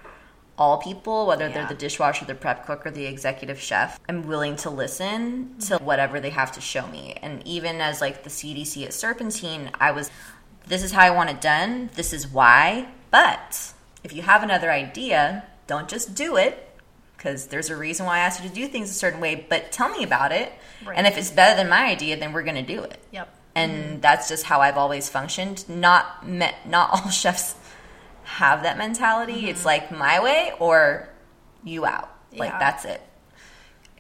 all 0.59 0.79
people, 0.79 1.27
whether 1.27 1.49
they're 1.49 1.67
the 1.67 1.75
dishwasher, 1.75 2.25
the 2.25 2.35
prep 2.35 2.67
cook, 2.67 2.87
or 2.87 2.91
the 2.91 3.07
executive 3.07 3.61
chef. 3.61 4.01
I'm 4.09 4.27
willing 4.27 4.57
to 4.57 4.71
listen 4.71 5.57
to 5.61 5.75
mm-hmm. 5.75 5.85
whatever 5.85 6.21
they 6.21 6.31
have 6.31 6.53
to 6.53 6.61
show 6.61 6.87
me. 6.87 7.17
And 7.23 7.47
even 7.47 7.81
as 7.81 8.01
like 8.01 8.25
the 8.25 8.31
CDC 8.31 8.87
at 8.87 8.95
Serpentine, 8.95 9.71
I 9.79 9.91
was, 9.91 10.11
this 10.67 10.83
is 10.83 10.93
how 10.93 11.03
I 11.03 11.11
want 11.11 11.31
it 11.31 11.41
done. 11.41 11.91
This 11.95 12.13
is 12.13 12.27
why. 12.27 12.89
But 13.11 13.73
if 14.03 14.13
you 14.13 14.23
have 14.23 14.43
another 14.43 14.71
idea, 14.71 15.45
don't 15.67 15.89
just 15.89 16.15
do 16.15 16.37
it 16.37 16.63
because 17.17 17.47
there's 17.47 17.71
a 17.71 17.77
reason 17.77 18.07
why 18.07 18.17
I 18.17 18.21
asked 18.21 18.43
you 18.43 18.49
to 18.49 18.55
do 18.55 18.67
things 18.67 18.91
a 18.91 18.95
certain 18.95 19.21
way. 19.21 19.47
But 19.49 19.73
tell 19.73 19.91
me 19.91 20.05
about 20.05 20.33
it. 20.33 20.53
Right. 20.85 20.97
And 20.97 21.07
if 21.07 21.19
it's 21.19 21.31
better 21.31 21.57
than 21.57 21.69
my 21.69 21.85
idea, 21.87 22.17
then 22.17 22.33
we're 22.33 22.43
going 22.43 22.57
to 22.57 22.75
do 22.75 22.83
it 22.83 22.99
Yep. 23.11 23.35
and 23.55 23.73
mm-hmm. 23.73 24.01
that's 24.01 24.29
just 24.29 24.45
how 24.45 24.61
I've 24.61 24.77
always 24.77 25.09
functioned. 25.09 25.69
Not 25.69 26.27
met, 26.27 26.55
not 26.67 26.91
all 26.95 27.11
chefs 27.11 27.57
have 28.27 28.63
that 28.65 28.77
mentality. 28.77 29.49
It's 29.49 29.61
mm-hmm. 29.61 29.67
like 29.67 29.91
my 29.93 30.23
way 30.23 30.53
or 30.59 31.09
you 31.65 31.87
out. 31.87 32.11
Like 32.37 32.53
that's 32.59 32.85
it. 32.85 33.01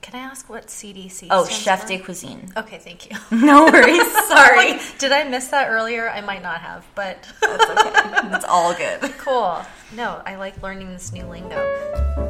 Can 0.02 0.20
I 0.20 0.24
ask 0.24 0.48
what 0.48 0.66
CDC? 0.68 1.28
Oh, 1.30 1.46
chef 1.46 1.82
for? 1.82 1.88
de 1.88 1.98
cuisine. 1.98 2.52
Okay, 2.56 2.78
thank 2.78 3.10
you. 3.10 3.16
No 3.36 3.64
worries. 3.64 4.12
Sorry. 4.28 4.72
Like, 4.72 4.98
did 4.98 5.10
I 5.10 5.24
miss 5.24 5.48
that 5.48 5.68
earlier? 5.68 6.08
I 6.08 6.20
might 6.20 6.42
not 6.42 6.60
have, 6.60 6.86
but 6.94 7.26
it's 7.42 8.44
all 8.44 8.72
good. 8.74 9.00
cool. 9.18 9.64
No, 9.96 10.22
I 10.24 10.36
like 10.36 10.62
learning 10.62 10.90
this 10.90 11.12
new 11.12 11.26
lingo. 11.26 12.25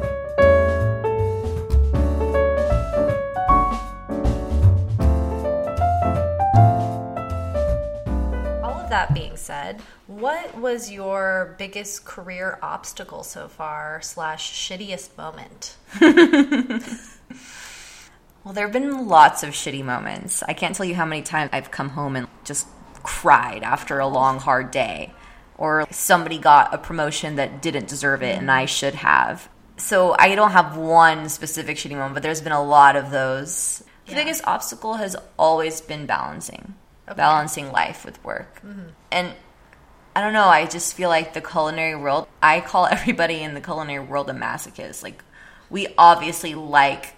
Of 8.87 8.91
that 8.91 9.13
being 9.13 9.35
said, 9.35 9.81
what 10.07 10.57
was 10.57 10.89
your 10.89 11.55
biggest 11.57 12.05
career 12.05 12.57
obstacle 12.61 13.21
so 13.23 13.49
far 13.49 13.99
slash 14.01 14.53
shittiest 14.53 15.17
moment? 15.17 15.75
Well, 18.43 18.53
there 18.53 18.63
have 18.65 18.71
been 18.71 19.09
lots 19.09 19.43
of 19.43 19.49
shitty 19.49 19.83
moments. 19.83 20.41
I 20.41 20.53
can't 20.53 20.73
tell 20.73 20.85
you 20.85 20.95
how 20.95 21.03
many 21.03 21.21
times 21.21 21.49
I've 21.51 21.69
come 21.69 21.89
home 21.89 22.15
and 22.15 22.27
just 22.45 22.65
cried 23.03 23.61
after 23.61 23.99
a 23.99 24.07
long, 24.07 24.39
hard 24.39 24.71
day, 24.71 25.11
or 25.57 25.85
somebody 25.91 26.37
got 26.37 26.73
a 26.73 26.77
promotion 26.77 27.35
that 27.35 27.61
didn't 27.61 27.89
deserve 27.89 28.23
it 28.23 28.37
and 28.37 28.49
I 28.49 28.63
should 28.63 28.95
have. 28.95 29.49
So 29.75 30.15
I 30.17 30.33
don't 30.35 30.51
have 30.51 30.77
one 30.77 31.27
specific 31.27 31.75
shitty 31.75 31.91
moment, 31.97 32.13
but 32.13 32.23
there's 32.23 32.39
been 32.39 32.53
a 32.53 32.63
lot 32.63 32.95
of 32.95 33.11
those. 33.11 33.83
The 34.05 34.13
Yeah. 34.13 34.19
biggest 34.19 34.47
obstacle 34.47 34.93
has 34.93 35.17
always 35.37 35.81
been 35.81 36.05
balancing, 36.05 36.75
balancing 37.15 37.71
life 37.71 38.05
with 38.05 38.23
work. 38.23 38.61
Mm-hmm. 38.65 38.89
And 39.11 39.33
I 40.15 40.21
don't 40.21 40.33
know. 40.33 40.47
I 40.47 40.65
just 40.65 40.95
feel 40.95 41.09
like 41.09 41.33
the 41.33 41.41
culinary 41.41 41.95
world, 41.95 42.27
I 42.41 42.61
call 42.61 42.85
everybody 42.91 43.41
in 43.41 43.53
the 43.53 43.61
culinary 43.61 44.03
world 44.03 44.29
a 44.29 44.33
masochist. 44.33 45.03
Like, 45.03 45.23
we 45.69 45.87
obviously 45.97 46.55
like 46.55 47.13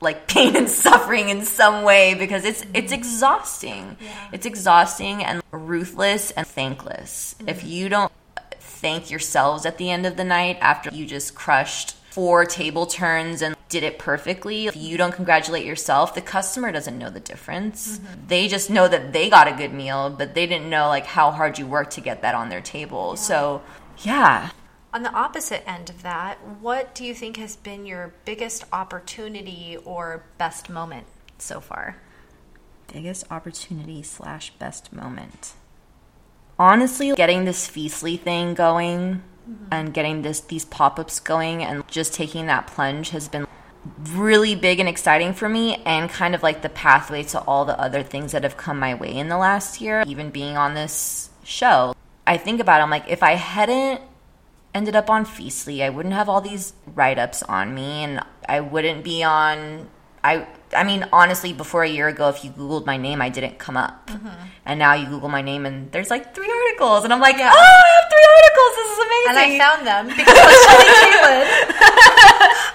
like 0.00 0.28
pain 0.28 0.54
and 0.54 0.70
suffering 0.70 1.28
in 1.28 1.44
some 1.44 1.82
way 1.82 2.14
because 2.14 2.44
it's 2.44 2.62
it's 2.74 2.92
mm-hmm. 2.92 3.00
exhausting. 3.00 3.96
Yeah. 4.00 4.28
It's 4.32 4.46
exhausting 4.46 5.24
and 5.24 5.42
ruthless 5.50 6.30
and 6.32 6.46
thankless. 6.46 7.34
Mm-hmm. 7.38 7.48
If 7.48 7.64
you 7.64 7.88
don't 7.88 8.12
thank 8.60 9.10
yourselves 9.10 9.66
at 9.66 9.78
the 9.78 9.90
end 9.90 10.06
of 10.06 10.16
the 10.16 10.24
night 10.24 10.58
after 10.60 10.90
you 10.90 11.04
just 11.04 11.34
crushed 11.34 11.96
four 12.10 12.44
table 12.44 12.86
turns 12.86 13.42
and 13.42 13.56
did 13.68 13.82
it 13.82 13.98
perfectly, 13.98 14.66
if 14.66 14.76
you 14.76 14.96
don't 14.96 15.12
congratulate 15.12 15.66
yourself, 15.66 16.14
the 16.14 16.20
customer 16.20 16.72
doesn't 16.72 16.98
know 16.98 17.10
the 17.10 17.20
difference. 17.20 17.98
Mm-hmm. 17.98 18.26
They 18.28 18.48
just 18.48 18.70
know 18.70 18.88
that 18.88 19.12
they 19.12 19.28
got 19.28 19.48
a 19.48 19.52
good 19.52 19.72
meal, 19.72 20.10
but 20.10 20.34
they 20.34 20.46
didn't 20.46 20.70
know 20.70 20.88
like 20.88 21.06
how 21.06 21.30
hard 21.30 21.58
you 21.58 21.66
worked 21.66 21.92
to 21.92 22.00
get 22.00 22.22
that 22.22 22.34
on 22.34 22.48
their 22.48 22.60
table. 22.60 23.16
So, 23.16 23.62
yeah. 23.98 24.50
On 24.94 25.02
the 25.02 25.12
opposite 25.12 25.68
end 25.68 25.90
of 25.90 26.02
that, 26.02 26.38
what 26.60 26.94
do 26.94 27.04
you 27.04 27.14
think 27.14 27.36
has 27.36 27.56
been 27.56 27.84
your 27.84 28.14
biggest 28.24 28.64
opportunity 28.72 29.76
or 29.84 30.24
best 30.38 30.70
moment 30.70 31.06
so 31.38 31.60
far? 31.60 31.96
biggest 32.92 33.30
opportunity 33.30 34.02
slash 34.02 34.50
best 34.52 34.92
moment 34.92 35.52
honestly 36.58 37.12
getting 37.12 37.44
this 37.44 37.68
feastly 37.68 38.16
thing 38.16 38.54
going 38.54 39.22
mm-hmm. 39.48 39.64
and 39.70 39.94
getting 39.94 40.22
this 40.22 40.40
these 40.40 40.64
pop-ups 40.64 41.20
going 41.20 41.62
and 41.62 41.86
just 41.88 42.14
taking 42.14 42.46
that 42.46 42.66
plunge 42.66 43.10
has 43.10 43.28
been 43.28 43.46
really 44.10 44.54
big 44.54 44.80
and 44.80 44.88
exciting 44.88 45.32
for 45.32 45.48
me 45.48 45.76
and 45.84 46.10
kind 46.10 46.34
of 46.34 46.42
like 46.42 46.62
the 46.62 46.68
pathway 46.68 47.22
to 47.22 47.40
all 47.40 47.64
the 47.64 47.78
other 47.80 48.02
things 48.02 48.32
that 48.32 48.42
have 48.42 48.56
come 48.56 48.78
my 48.78 48.94
way 48.94 49.12
in 49.12 49.28
the 49.28 49.38
last 49.38 49.80
year 49.80 50.04
even 50.06 50.30
being 50.30 50.56
on 50.56 50.74
this 50.74 51.30
show 51.44 51.94
i 52.26 52.36
think 52.36 52.60
about 52.60 52.80
it, 52.80 52.82
i'm 52.82 52.90
like 52.90 53.08
if 53.08 53.22
i 53.22 53.32
hadn't 53.32 54.00
ended 54.74 54.94
up 54.94 55.10
on 55.10 55.24
Feastly, 55.24 55.82
I 55.82 55.88
wouldn't 55.88 56.14
have 56.14 56.28
all 56.28 56.40
these 56.40 56.72
write 56.94 57.18
ups 57.18 57.42
on 57.42 57.74
me, 57.74 58.04
and 58.04 58.20
I 58.48 58.60
wouldn't 58.60 59.04
be 59.04 59.22
on. 59.22 59.88
I 60.22 60.46
I 60.74 60.84
mean, 60.84 61.06
honestly, 61.12 61.52
before 61.52 61.82
a 61.82 61.88
year 61.88 62.08
ago, 62.08 62.28
if 62.28 62.44
you 62.44 62.50
Googled 62.50 62.84
my 62.86 62.96
name, 62.96 63.22
I 63.22 63.28
didn't 63.30 63.58
come 63.58 63.76
up, 63.76 64.06
mm-hmm. 64.08 64.28
and 64.66 64.78
now 64.78 64.94
you 64.94 65.06
Google 65.06 65.28
my 65.28 65.40
name, 65.42 65.64
and 65.66 65.90
there's 65.92 66.10
like 66.10 66.34
three 66.34 66.50
articles, 66.50 67.04
and 67.04 67.12
I'm 67.12 67.20
like, 67.20 67.36
Yeah. 67.38 67.52
oh, 67.54 67.58
I 67.58 67.88
have 68.00 68.10
three 68.12 68.26
articles. 68.36 68.72
This 68.76 68.90
is 68.92 68.98
amazing. 69.08 69.28
And. 69.28 69.38
I 69.38 69.58
found 69.58 69.86
them 69.86 70.06
because 70.18 70.36
I 70.36 70.44
was 70.44 70.60
telling 70.66 70.92
Caitlin. 71.02 71.44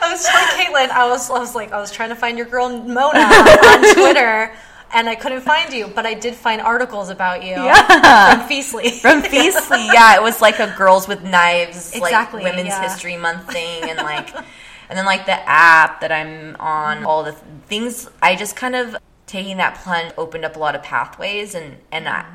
I 0.02 0.12
was 0.12 0.26
telling 0.26 0.48
Caitlin, 0.58 0.90
I 0.96 1.08
was, 1.10 1.30
I 1.30 1.40
was 1.40 1.56
like, 1.56 1.72
I 1.72 1.80
was 1.80 1.92
trying 1.92 2.10
to 2.10 2.16
find 2.16 2.38
your 2.38 2.48
girl 2.48 2.70
Mona 2.70 3.20
on 3.20 3.94
Twitter, 3.94 4.52
and 4.94 5.10
I 5.10 5.16
couldn't 5.16 5.42
find 5.42 5.72
you, 5.74 5.88
but 5.88 6.06
I 6.06 6.14
did 6.14 6.36
find 6.36 6.62
articles 6.62 7.10
about 7.10 7.44
you 7.44 7.52
Yeah. 7.52 8.38
from 8.38 8.48
Feastly. 8.48 8.90
From 8.90 9.22
Feastly, 9.22 9.86
yeah, 9.94 10.16
it 10.16 10.22
was 10.22 10.42
like 10.42 10.60
a 10.60 10.74
girls 10.78 11.08
with 11.08 11.24
knives, 11.24 11.96
Exactly, 11.96 12.44
like 12.44 12.52
Women's 12.54 12.70
yeah. 12.70 12.82
History 12.84 13.18
Month 13.18 13.52
thing, 13.52 13.90
and 13.90 13.98
like, 14.00 14.30
and 14.90 14.98
then 14.98 15.06
like 15.06 15.26
the 15.26 15.50
app 15.50 16.02
that 16.02 16.12
I'm 16.12 16.56
on, 16.60 17.06
all 17.06 17.24
the 17.24 17.32
th- 17.32 17.44
things. 17.68 18.10
I 18.22 18.36
just 18.36 18.56
kind 18.56 18.76
of 18.76 18.96
taking 19.26 19.58
that 19.58 19.76
plunge 19.76 20.14
opened 20.18 20.46
up 20.46 20.56
a 20.56 20.60
lot 20.60 20.76
of 20.76 20.84
pathways, 20.84 21.56
and 21.56 21.78
and 21.92 22.08
I, 22.08 22.26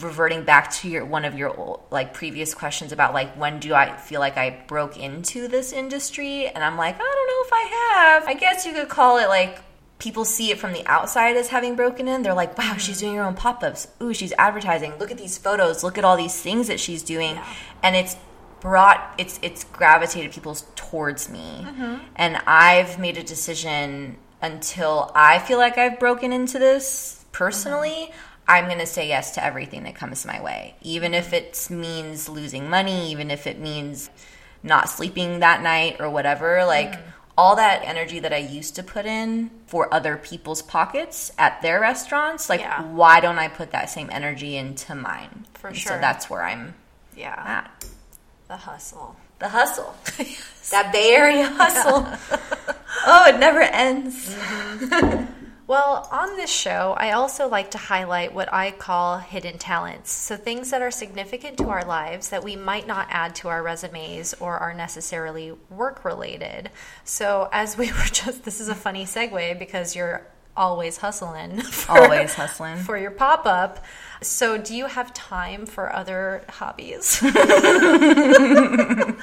reverting 0.00 0.44
back 0.44 0.70
to 0.70 0.88
your 0.88 1.04
one 1.04 1.24
of 1.24 1.38
your 1.38 1.56
old, 1.56 1.82
like 1.90 2.14
previous 2.14 2.54
questions 2.54 2.92
about 2.92 3.14
like 3.14 3.34
when 3.36 3.60
do 3.60 3.74
I 3.74 3.96
feel 3.96 4.20
like 4.20 4.36
I 4.36 4.64
broke 4.66 4.98
into 4.98 5.48
this 5.48 5.72
industry, 5.72 6.46
and 6.48 6.62
I'm 6.62 6.76
like, 6.76 6.96
I 6.96 6.98
don't 6.98 7.08
know 7.28 7.42
if 7.46 7.52
I 7.52 7.92
have. 7.94 8.28
I 8.28 8.34
guess 8.34 8.66
you 8.66 8.72
could 8.72 8.88
call 8.88 9.18
it 9.18 9.28
like 9.28 9.60
people 9.98 10.24
see 10.24 10.50
it 10.50 10.58
from 10.58 10.72
the 10.72 10.86
outside 10.86 11.36
as 11.36 11.48
having 11.48 11.74
broken 11.74 12.08
in. 12.08 12.22
They're 12.22 12.34
like, 12.34 12.56
wow, 12.58 12.76
she's 12.76 12.96
mm-hmm. 12.96 13.06
doing 13.06 13.16
her 13.16 13.24
own 13.24 13.34
pop 13.34 13.62
ups. 13.62 13.88
Ooh, 14.02 14.12
she's 14.12 14.32
advertising. 14.38 14.92
Look 14.98 15.10
at 15.10 15.18
these 15.18 15.38
photos. 15.38 15.82
Look 15.82 15.96
at 15.98 16.04
all 16.04 16.16
these 16.16 16.38
things 16.40 16.68
that 16.68 16.80
she's 16.80 17.02
doing. 17.02 17.38
And 17.82 17.96
it's 17.96 18.16
brought, 18.60 19.14
it's, 19.16 19.38
it's 19.42 19.64
gravitated 19.64 20.32
people 20.32 20.54
towards 20.90 21.28
me. 21.28 21.64
Mm-hmm. 21.64 21.96
And 22.16 22.36
I've 22.46 22.98
made 22.98 23.18
a 23.18 23.22
decision 23.22 24.16
until 24.42 25.10
I 25.14 25.38
feel 25.38 25.58
like 25.58 25.78
I've 25.78 25.98
broken 25.98 26.32
into 26.32 26.58
this 26.58 27.24
personally. 27.32 27.90
Mm-hmm. 28.10 28.20
I'm 28.48 28.66
going 28.66 28.78
to 28.78 28.86
say 28.86 29.08
yes 29.08 29.34
to 29.34 29.44
everything 29.44 29.84
that 29.84 29.96
comes 29.96 30.24
my 30.24 30.40
way, 30.42 30.76
even 30.82 31.14
if 31.14 31.32
mm-hmm. 31.32 31.74
it 31.74 31.76
means 31.76 32.28
losing 32.28 32.70
money, 32.70 33.10
even 33.10 33.30
if 33.30 33.46
it 33.46 33.58
means 33.58 34.10
not 34.62 34.88
sleeping 34.88 35.40
that 35.40 35.62
night 35.62 35.96
or 36.00 36.10
whatever. 36.10 36.64
Like, 36.64 36.94
all 37.38 37.56
that 37.56 37.82
energy 37.84 38.20
that 38.20 38.32
I 38.32 38.38
used 38.38 38.76
to 38.76 38.82
put 38.82 39.04
in 39.04 39.50
for 39.66 39.92
other 39.92 40.16
people's 40.16 40.62
pockets 40.62 41.32
at 41.38 41.60
their 41.60 41.80
restaurants, 41.80 42.48
like 42.48 42.60
Yeah. 42.60 42.82
why 42.82 43.20
don't 43.20 43.38
I 43.38 43.48
put 43.48 43.72
that 43.72 43.90
same 43.90 44.08
energy 44.10 44.56
into 44.56 44.94
mine? 44.94 45.46
For 45.54 45.68
And 45.68 45.76
sure. 45.76 45.92
So 45.92 45.98
that's 45.98 46.30
where 46.30 46.42
I'm 46.42 46.74
yeah, 47.14 47.34
at. 47.36 47.84
the 48.48 48.56
hustle. 48.56 49.16
The 49.38 49.48
hustle. 49.48 49.94
that 50.70 50.92
Bay 50.92 51.14
Area 51.14 51.46
hustle. 51.46 52.06
oh, 53.06 53.24
it 53.28 53.38
never 53.38 53.60
ends. 53.60 54.34
Mm-hmm. 54.34 55.32
Well, 55.68 56.08
on 56.12 56.36
this 56.36 56.50
show, 56.50 56.94
I 56.96 57.12
also 57.12 57.48
like 57.48 57.72
to 57.72 57.78
highlight 57.78 58.32
what 58.32 58.52
I 58.52 58.70
call 58.70 59.18
hidden 59.18 59.58
talents. 59.58 60.12
So, 60.12 60.36
things 60.36 60.70
that 60.70 60.80
are 60.80 60.92
significant 60.92 61.58
to 61.58 61.70
our 61.70 61.84
lives 61.84 62.30
that 62.30 62.44
we 62.44 62.54
might 62.54 62.86
not 62.86 63.08
add 63.10 63.34
to 63.36 63.48
our 63.48 63.64
resumes 63.64 64.34
or 64.34 64.58
are 64.58 64.74
necessarily 64.74 65.52
work 65.68 66.04
related. 66.04 66.70
So, 67.04 67.48
as 67.52 67.76
we 67.76 67.88
were 67.92 68.08
just, 68.12 68.44
this 68.44 68.60
is 68.60 68.68
a 68.68 68.76
funny 68.76 69.06
segue 69.06 69.58
because 69.58 69.96
you're 69.96 70.24
always 70.56 70.96
hustling. 70.98 71.60
For, 71.62 71.92
Always 71.92 72.34
hustling. 72.34 72.76
For 72.78 72.96
your 72.96 73.10
pop 73.10 73.46
up. 73.46 73.84
So, 74.22 74.56
do 74.56 74.74
you 74.74 74.86
have 74.86 75.12
time 75.12 75.66
for 75.66 75.94
other 75.94 76.42
hobbies? 76.48 77.20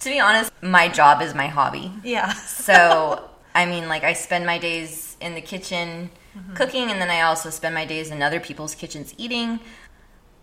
To 0.00 0.08
be 0.08 0.20
honest, 0.20 0.52
my 0.62 0.88
job 0.88 1.22
is 1.22 1.34
my 1.34 1.48
hobby. 1.48 1.92
yeah. 2.04 2.32
So, 2.34 3.28
I 3.54 3.66
mean, 3.66 3.88
like, 3.88 4.04
I 4.04 4.12
spend 4.12 4.46
my 4.46 4.58
days 4.58 5.16
in 5.20 5.34
the 5.34 5.40
kitchen 5.40 6.10
cooking, 6.54 6.90
and 6.92 7.00
then 7.00 7.10
I 7.10 7.22
also 7.22 7.50
spend 7.50 7.74
my 7.74 7.84
days 7.84 8.12
in 8.12 8.22
other 8.22 8.38
people's 8.38 8.76
kitchens 8.76 9.12
eating. 9.18 9.58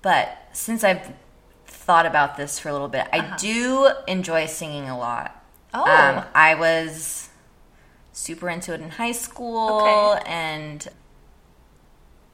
But 0.01 0.37
since 0.51 0.83
I've 0.83 1.13
thought 1.67 2.05
about 2.05 2.35
this 2.35 2.59
for 2.59 2.67
a 2.67 2.73
little 2.73 2.89
bit, 2.89 3.07
I 3.13 3.37
do 3.37 3.89
enjoy 4.07 4.45
singing 4.47 4.89
a 4.89 4.97
lot. 4.97 5.41
Oh. 5.73 5.83
Um, 5.89 6.25
I 6.35 6.55
was 6.55 7.24
super 8.15 8.49
into 8.49 8.73
it 8.73 8.79
in 8.79 8.89
high 8.89 9.11
school 9.11 9.81
Okay. 9.81 10.23
and 10.25 10.87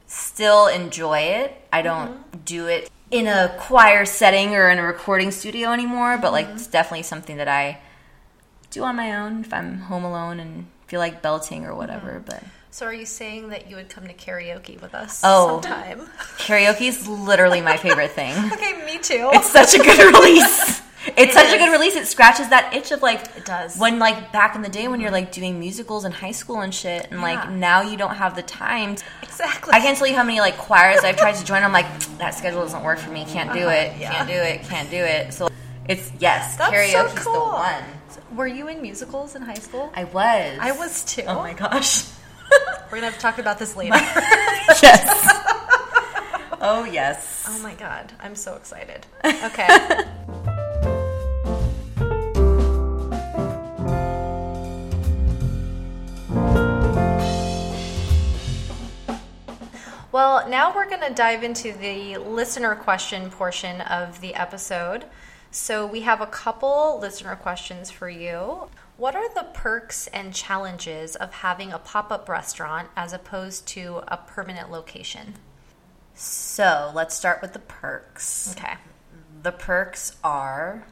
still 0.06 0.68
enjoy 0.68 1.18
it. 1.18 1.60
I 1.72 1.82
don't 1.82 2.12
mm-hmm. 2.12 2.38
do 2.44 2.68
it 2.68 2.88
in 3.10 3.26
a 3.26 3.54
choir 3.58 4.06
setting 4.06 4.54
or 4.54 4.70
in 4.70 4.78
a 4.78 4.82
recording 4.82 5.30
studio 5.32 5.72
anymore, 5.72 6.18
but 6.18 6.32
like 6.32 6.46
mm-hmm. 6.46 6.56
it's 6.56 6.68
definitely 6.68 7.02
something 7.02 7.36
that 7.36 7.48
I 7.48 7.80
do 8.70 8.84
on 8.84 8.96
my 8.96 9.16
own 9.16 9.40
if 9.40 9.52
I'm 9.52 9.80
home 9.80 10.04
alone 10.04 10.38
and 10.38 10.66
feel 10.86 11.00
like 11.00 11.20
belting 11.20 11.66
or 11.66 11.74
whatever. 11.74 12.12
Mm-hmm. 12.12 12.26
But 12.26 12.44
So, 12.70 12.86
are 12.86 12.94
you 12.94 13.04
saying 13.04 13.48
that 13.48 13.68
you 13.68 13.74
would 13.74 13.88
come 13.88 14.06
to 14.06 14.14
karaoke 14.14 14.80
with 14.80 14.94
us 14.94 15.20
Oh. 15.24 15.60
sometime? 15.60 16.08
karaoke 16.38 16.82
is 16.82 17.08
literally 17.08 17.60
my 17.60 17.76
favorite 17.76 18.12
thing. 18.12 18.32
okay, 18.52 18.84
me 18.86 18.98
too. 18.98 19.30
It's 19.32 19.50
such 19.50 19.74
a 19.74 19.78
good 19.78 20.14
release. 20.14 20.80
It's 21.16 21.34
such 21.34 21.52
a 21.52 21.58
good 21.58 21.72
release. 21.72 21.96
It 21.96 22.06
scratches 22.06 22.48
that 22.50 22.72
itch 22.74 22.92
of 22.92 23.02
like 23.02 23.20
It 23.36 23.44
does. 23.44 23.76
when 23.76 23.98
like 23.98 24.30
back 24.32 24.54
in 24.54 24.62
the 24.62 24.68
day 24.68 24.86
when 24.88 25.00
you're 25.00 25.10
like 25.10 25.32
doing 25.32 25.58
musicals 25.58 26.04
in 26.04 26.12
high 26.12 26.30
school 26.32 26.60
and 26.60 26.72
shit, 26.74 27.08
and 27.10 27.20
like 27.20 27.50
now 27.50 27.82
you 27.82 27.96
don't 27.96 28.14
have 28.14 28.36
the 28.36 28.42
time. 28.42 28.96
exactly. 29.22 29.72
I 29.74 29.80
can't 29.80 29.96
tell 29.98 30.06
you 30.06 30.14
how 30.14 30.22
many 30.24 30.40
like 30.40 30.56
choirs 30.58 31.00
I've 31.04 31.16
tried 31.16 31.34
to 31.34 31.44
join. 31.44 31.62
I'm 31.62 31.72
like 31.72 31.86
that 32.18 32.34
schedule 32.34 32.60
doesn't 32.60 32.82
work 32.84 32.98
for 32.98 33.10
me. 33.10 33.24
Can't 33.24 33.52
do 33.52 33.68
it. 33.68 33.92
Yeah. 33.98 34.12
Can't 34.12 34.28
do 34.28 34.34
it. 34.34 34.62
Can't 34.62 34.90
do 34.90 34.96
it. 34.96 35.32
So 35.34 35.48
it's 35.88 36.10
yes, 36.20 36.56
That's 36.56 36.92
so 36.92 37.08
cool. 37.16 37.32
the 37.32 37.54
one. 37.56 37.84
Were 38.36 38.46
you 38.46 38.68
in 38.68 38.80
musicals 38.80 39.34
in 39.34 39.42
high 39.42 39.54
school? 39.54 39.90
I 39.94 40.04
was. 40.04 40.58
I 40.60 40.72
was 40.72 41.04
too. 41.04 41.22
Oh 41.26 41.36
my 41.40 41.52
gosh. 41.54 42.04
We're 42.90 42.98
gonna 42.98 43.06
have 43.06 43.14
to 43.14 43.20
talk 43.20 43.38
about 43.38 43.58
this 43.58 43.76
later. 43.76 43.94
yes. 44.82 45.28
oh 46.60 46.84
yes. 46.90 47.44
oh 47.48 47.58
my 47.62 47.74
god, 47.74 48.12
I'm 48.20 48.34
so 48.34 48.54
excited. 48.54 49.06
Okay. 49.24 49.66
Now 60.52 60.72
we're 60.74 60.86
going 60.88 61.00
to 61.00 61.14
dive 61.14 61.42
into 61.42 61.72
the 61.72 62.18
listener 62.18 62.74
question 62.74 63.30
portion 63.30 63.80
of 63.80 64.20
the 64.20 64.34
episode. 64.34 65.06
So, 65.50 65.86
we 65.86 66.02
have 66.02 66.20
a 66.20 66.26
couple 66.26 66.98
listener 67.00 67.36
questions 67.36 67.90
for 67.90 68.08
you. 68.10 68.68
What 68.98 69.16
are 69.16 69.32
the 69.34 69.48
perks 69.54 70.06
and 70.08 70.34
challenges 70.34 71.16
of 71.16 71.32
having 71.32 71.72
a 71.72 71.78
pop 71.78 72.12
up 72.12 72.28
restaurant 72.28 72.88
as 72.96 73.14
opposed 73.14 73.66
to 73.68 74.02
a 74.08 74.18
permanent 74.18 74.70
location? 74.70 75.34
So 76.14 76.92
let's 76.94 77.14
start 77.16 77.40
with 77.40 77.54
the 77.54 77.58
perks. 77.58 78.54
Okay. 78.56 78.74
The 79.42 79.52
perks 79.52 80.16
are 80.22 80.84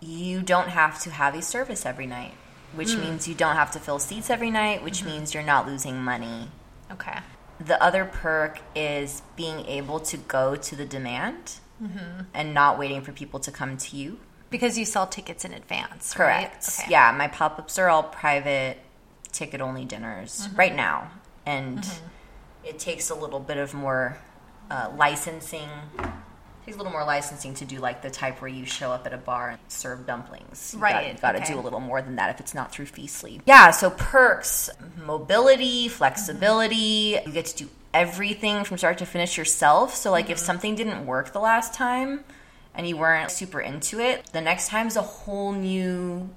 you 0.00 0.40
don't 0.42 0.68
have 0.68 1.00
to 1.02 1.10
have 1.10 1.34
a 1.34 1.42
service 1.42 1.84
every 1.84 2.06
night, 2.06 2.34
which 2.72 2.92
Hmm. 2.92 3.00
means 3.00 3.26
you 3.26 3.34
don't 3.34 3.56
have 3.56 3.72
to 3.72 3.80
fill 3.80 3.98
seats 3.98 4.30
every 4.30 4.50
night, 4.50 4.84
which 4.84 5.00
Mm-hmm. 5.00 5.08
means 5.10 5.34
you're 5.34 5.42
not 5.42 5.66
losing 5.66 6.00
money. 6.02 6.48
Okay. 6.92 7.18
The 7.60 7.82
other 7.82 8.04
perk 8.04 8.60
is 8.74 9.22
being 9.36 9.66
able 9.66 10.00
to 10.00 10.16
go 10.16 10.54
to 10.56 10.76
the 10.76 10.84
demand. 10.84 11.54
and 12.34 12.52
not 12.54 12.76
waiting 12.76 13.02
for 13.02 13.12
people 13.12 13.38
to 13.38 13.52
come 13.52 13.76
to 13.76 13.96
you. 13.96 14.18
Because 14.50 14.76
you 14.76 14.84
sell 14.84 15.06
tickets 15.06 15.44
in 15.44 15.52
advance, 15.52 16.12
Correct. 16.12 16.54
right? 16.54 16.78
Okay. 16.80 16.90
Yeah, 16.90 17.14
my 17.16 17.28
pop 17.28 17.56
ups 17.60 17.78
are 17.78 17.88
all 17.88 18.02
private, 18.02 18.78
ticket 19.30 19.60
only 19.60 19.84
dinners 19.84 20.48
Mm-hmm. 20.48 20.56
right 20.56 20.74
now. 20.74 21.10
And 21.46 21.88
it 22.64 22.80
takes 22.80 23.10
a 23.10 23.14
little 23.14 23.38
bit 23.38 23.58
of 23.58 23.74
more 23.74 24.18
uh, 24.70 24.90
licensing. 24.96 25.68
Takes 26.68 26.76
a 26.76 26.78
little 26.82 26.92
more 26.92 27.04
licensing 27.06 27.54
to 27.54 27.64
do 27.64 27.78
like 27.78 28.02
the 28.02 28.10
type 28.10 28.42
where 28.42 28.48
you 28.50 28.66
show 28.66 28.92
up 28.92 29.06
at 29.06 29.14
a 29.14 29.16
bar 29.16 29.48
and 29.48 29.58
serve 29.68 30.06
dumplings. 30.06 30.72
You 30.74 30.80
Right, 30.80 31.18
got 31.18 31.32
to 31.32 31.38
okay. 31.38 31.54
do 31.54 31.58
a 31.58 31.62
little 31.62 31.80
more 31.80 32.02
than 32.02 32.16
that 32.16 32.28
if 32.28 32.40
it's 32.40 32.52
not 32.52 32.70
through 32.72 32.84
Feastly. 32.86 33.40
Yeah. 33.46 33.70
So 33.70 33.88
perks, 33.88 34.68
mobility, 35.02 35.88
flexibility. 35.88 37.18
You 37.24 37.32
get 37.32 37.46
to 37.46 37.64
do 37.64 37.70
everything 37.94 38.64
from 38.64 38.76
start 38.76 38.98
to 38.98 39.06
finish 39.06 39.38
yourself. 39.38 39.94
So 39.94 40.10
like 40.10 40.26
Mm-hmm. 40.26 40.32
if 40.32 40.38
something 40.38 40.74
didn't 40.74 41.06
work 41.06 41.32
the 41.32 41.40
last 41.40 41.72
time 41.72 42.22
and 42.74 42.86
you 42.86 42.98
weren't 42.98 43.30
super 43.30 43.62
into 43.62 43.98
it, 43.98 44.26
the 44.34 44.42
next 44.42 44.68
time's 44.68 44.96
a 44.96 45.02
whole 45.02 45.52
new 45.52 46.28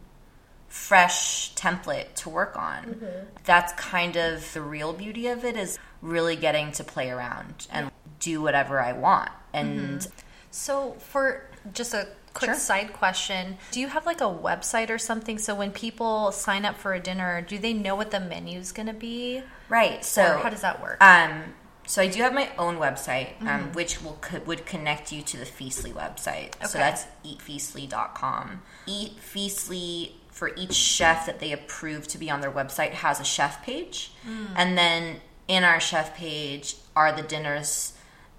fresh 0.70 1.54
template 1.56 2.14
to 2.16 2.30
work 2.30 2.56
on. 2.56 3.02
That's 3.44 3.74
kind 3.74 4.16
of 4.16 4.54
the 4.54 4.62
real 4.62 4.94
beauty 4.94 5.28
of 5.28 5.44
it 5.44 5.58
is 5.58 5.78
really 6.02 6.38
getting 6.38 6.72
to 6.72 6.86
play 6.86 7.10
around 7.10 7.68
and 7.70 7.91
do 8.22 8.42
whatever 8.42 8.80
I 8.80 8.94
want. 8.94 9.30
And 9.54 10.08
So, 10.50 10.94
for 11.00 11.44
just 11.74 11.94
a 11.94 12.08
quick 12.34 12.52
Sure. 12.52 12.60
side 12.60 12.94
question, 12.94 13.58
do 13.72 13.80
you 13.82 13.88
have 13.90 14.06
like 14.06 14.22
a 14.22 14.26
website 14.26 14.90
or 14.90 14.98
something? 14.98 15.38
So 15.38 15.54
when 15.56 15.72
people 15.72 16.32
sign 16.32 16.64
up 16.66 16.78
for 16.78 16.94
a 16.94 17.00
dinner, 17.00 17.42
do 17.42 17.58
they 17.58 17.74
know 17.74 17.96
what 17.96 18.12
the 18.12 18.20
menu 18.22 18.58
is 18.60 18.72
going 18.72 18.88
to 18.88 18.94
be? 18.94 19.44
right, 19.70 20.04
so 20.06 20.36
Or 20.36 20.38
how 20.40 20.50
does 20.50 20.62
that 20.62 20.82
work? 20.82 20.98
Um, 21.04 21.54
so 21.88 22.02
I 22.02 22.08
do 22.08 22.22
have 22.22 22.34
my 22.34 22.50
own 22.58 22.78
website, 22.78 23.40
um, 23.42 23.48
Mm-hmm. 23.48 23.72
which 23.74 24.02
will 24.02 24.18
co- 24.22 24.40
would 24.46 24.66
connect 24.66 25.12
you 25.12 25.22
to 25.24 25.38
the 25.38 25.46
Feastly 25.46 25.92
website. 25.92 26.52
So 26.68 26.78
that's 26.78 27.06
eatfeastly.com. 27.26 28.62
Eat 28.86 29.20
Feastly 29.20 30.16
for 30.30 30.52
each 30.56 30.74
chef 30.74 31.26
that 31.26 31.40
they 31.40 31.52
approve 31.52 32.08
to 32.10 32.18
be 32.18 32.30
on 32.30 32.42
their 32.42 32.52
website 32.52 32.92
has 32.92 33.20
a 33.20 33.24
chef 33.26 33.64
page, 33.64 34.12
Mm. 34.28 34.48
and 34.56 34.78
then 34.78 35.22
in 35.48 35.64
our 35.64 35.80
chef 35.80 36.16
page 36.16 36.76
are 36.96 37.12
the 37.12 37.22
dinners 37.22 37.94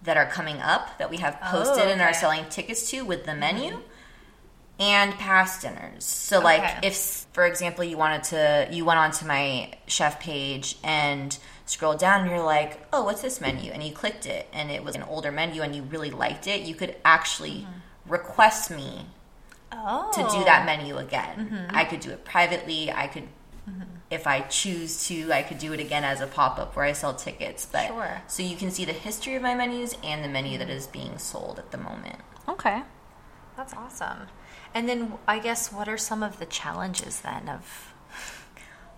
that 0.05 0.17
are 0.17 0.27
coming 0.27 0.61
up 0.61 0.99
that 0.99 1.11
we 1.11 1.19
have 1.19 1.41
posted 1.41 1.87
oh, 1.87 1.91
and 1.91 2.01
are 2.01 2.11
Oh, 2.11 2.13
selling 2.13 2.45
tickets 2.49 2.91
to 2.91 3.05
with 3.05 3.25
the 3.25 3.35
menu. 3.35 3.81
And 4.79 5.13
past 5.13 5.63
dinners. 5.63 6.05
So, 6.05 6.41
like, 6.41 6.85
if, 6.85 7.27
for 7.33 7.47
example, 7.47 7.85
you 7.85 7.97
wanted 7.97 8.25
to, 8.25 8.69
you 8.73 8.85
went 8.85 8.99
onto 8.99 9.25
my 9.27 9.71
chef 9.87 10.19
page 10.19 10.77
and 10.83 11.39
scrolled 11.67 11.99
down 11.99 12.23
and 12.23 12.31
you're 12.31 12.43
like, 12.43 12.81
oh, 12.93 13.05
what's 13.05 13.23
this 13.23 13.41
menu? 13.41 13.71
And 13.71 13.83
you 13.83 13.93
clicked 13.93 14.27
it 14.27 14.49
and 14.53 14.71
it 14.71 14.83
was 14.83 14.97
an 14.97 15.03
older 15.03 15.31
menu 15.31 15.63
and 15.63 15.77
you 15.77 15.83
really 15.83 16.11
liked 16.11 16.47
it, 16.47 16.63
you 16.63 16.75
could 16.75 16.97
actually 17.05 17.61
mm-hmm. 17.61 18.13
request 18.13 18.71
me 18.71 19.07
oh. 19.71 20.11
to 20.13 20.21
do 20.37 20.45
that 20.45 20.63
oh. 20.63 20.67
menu 20.67 20.97
again. 20.97 21.49
Mm-hmm. 21.49 21.77
I 21.77 21.85
could 21.85 22.01
do 22.01 22.11
it 22.11 22.25
privately. 22.25 22.91
I 22.91 23.07
could, 23.07 23.25
mm-hmm. 23.69 23.83
If 24.13 24.27
I 24.27 24.41
choose 24.43 25.07
to, 25.09 25.33
I 25.33 25.43
could 25.43 25.59
do 25.59 25.73
it 25.73 25.81
again 25.81 26.05
as 26.05 26.21
a 26.21 26.27
pop 26.27 26.59
up 26.59 26.77
where 26.77 26.85
I 26.85 26.93
sell 26.93 27.15
tickets. 27.15 27.67
But 27.67 27.87
Sure. 27.89 28.23
so 28.29 28.43
you 28.43 28.57
can 28.57 28.71
see 28.71 28.85
the 28.85 28.93
history 28.93 29.35
of 29.35 29.43
my 29.43 29.55
menus 29.55 29.97
and 30.05 30.23
the 30.23 30.29
menu 30.29 30.59
that 30.59 30.69
is 30.71 30.87
being 30.87 31.19
sold 31.19 31.59
at 31.59 31.71
the 31.73 31.79
moment. 31.79 32.21
Okay. 32.49 32.83
That's 33.57 33.75
awesome. 33.75 34.29
And 34.75 34.89
then 34.89 35.15
I 35.27 35.39
guess 35.39 35.73
what 35.73 35.89
are 35.89 35.99
some 35.99 36.23
of 36.23 36.39
the 36.39 36.47
challenges 36.47 37.21
then 37.21 37.49
of 37.49 37.93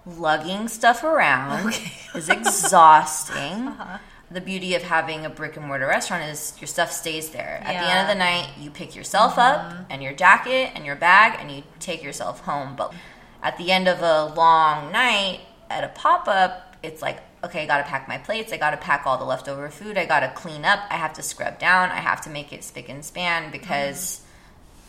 lugging 0.07 0.68
stuff 0.68 1.03
around 1.03 1.81
is 2.14 2.29
exhausting. 2.29 3.68
Uh-huh. 3.79 3.98
The 4.31 4.40
beauty 4.40 4.74
of 4.74 4.83
having 4.83 5.24
a 5.27 5.31
brick 5.31 5.57
and 5.57 5.66
mortar 5.66 5.87
restaurant 5.87 6.24
is 6.24 6.55
your 6.59 6.66
stuff 6.66 6.90
stays 6.90 7.29
there. 7.29 7.61
At 7.62 7.72
the 7.74 7.88
end 7.88 8.00
of 8.00 8.09
the 8.09 8.18
night, 8.18 8.48
you 8.59 8.70
pick 8.70 8.96
yourself 8.96 9.35
Mm-hmm. 9.37 9.81
up 9.81 9.87
and 9.90 10.03
your 10.03 10.12
jacket 10.14 10.72
and 10.74 10.85
your 10.85 10.96
bag 10.96 11.37
and 11.38 11.53
you 11.53 11.62
take 11.79 12.03
yourself 12.03 12.40
home. 12.40 12.74
But 12.74 12.94
at 13.44 13.57
the 13.59 13.70
end 13.70 13.87
of 13.87 14.00
a 14.02 14.35
long 14.35 14.90
night 14.90 15.38
at 15.70 15.85
a 15.85 15.88
pop 15.88 16.26
up, 16.26 16.74
it's 16.83 17.00
like, 17.00 17.20
okay, 17.44 17.62
I 17.62 17.66
gotta 17.66 17.85
pack 17.85 18.09
my 18.09 18.18
plates, 18.18 18.52
I 18.52 18.57
gotta 18.57 18.78
pack 18.78 19.07
all 19.07 19.18
the 19.18 19.24
leftover 19.24 19.68
food, 19.68 19.96
I 19.98 20.07
gotta 20.07 20.33
clean 20.35 20.64
up, 20.64 20.80
I 20.90 20.94
have 20.94 21.12
to 21.14 21.22
scrub 21.22 21.59
down, 21.59 21.90
I 21.90 21.96
have 22.00 22.22
to 22.22 22.30
make 22.30 22.52
it 22.52 22.64
spick 22.64 22.88
and 22.88 23.04
span 23.04 23.52
because 23.52 24.20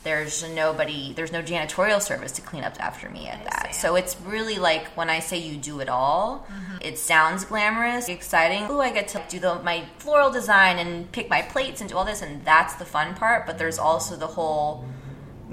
Mm-hmm. 0.06 0.10
there's 0.10 0.50
nobody 0.56 1.14
there's 1.14 1.32
no 1.32 1.42
janitorial 1.42 2.00
service 2.02 2.32
to 2.34 2.42
clean 2.42 2.64
up 2.64 2.76
after 2.80 3.10
me 3.10 3.28
at 3.28 3.40
I 3.40 3.44
that. 3.44 3.64
Mm-hmm. 3.66 3.74
so 3.74 3.96
it's 3.96 4.16
really 4.22 4.60
like 4.60 4.86
when 4.96 5.10
i 5.10 5.20
say 5.20 5.38
you 5.40 5.58
do 5.58 5.80
it 5.80 5.90
all 5.90 6.46
it 6.80 7.00
sounds 7.00 7.44
glamorous 7.44 8.08
exciting 8.08 8.68
oh 8.70 8.80
i 8.80 8.92
get 8.92 9.08
to 9.10 9.22
do 9.30 9.40
the, 9.40 9.56
my 9.64 9.84
floral 9.98 10.30
design 10.30 10.78
and 10.78 11.12
pick 11.12 11.28
my 11.28 11.42
plates 11.42 11.82
and 11.82 11.90
do 11.90 11.98
all 11.98 12.06
this 12.06 12.22
and 12.22 12.46
that's 12.46 12.76
the 12.76 12.86
fun 12.86 13.16
part 13.16 13.48
but 13.48 13.58
there's 13.58 13.80
also 13.80 14.16
the 14.16 14.28
whole 14.28 14.86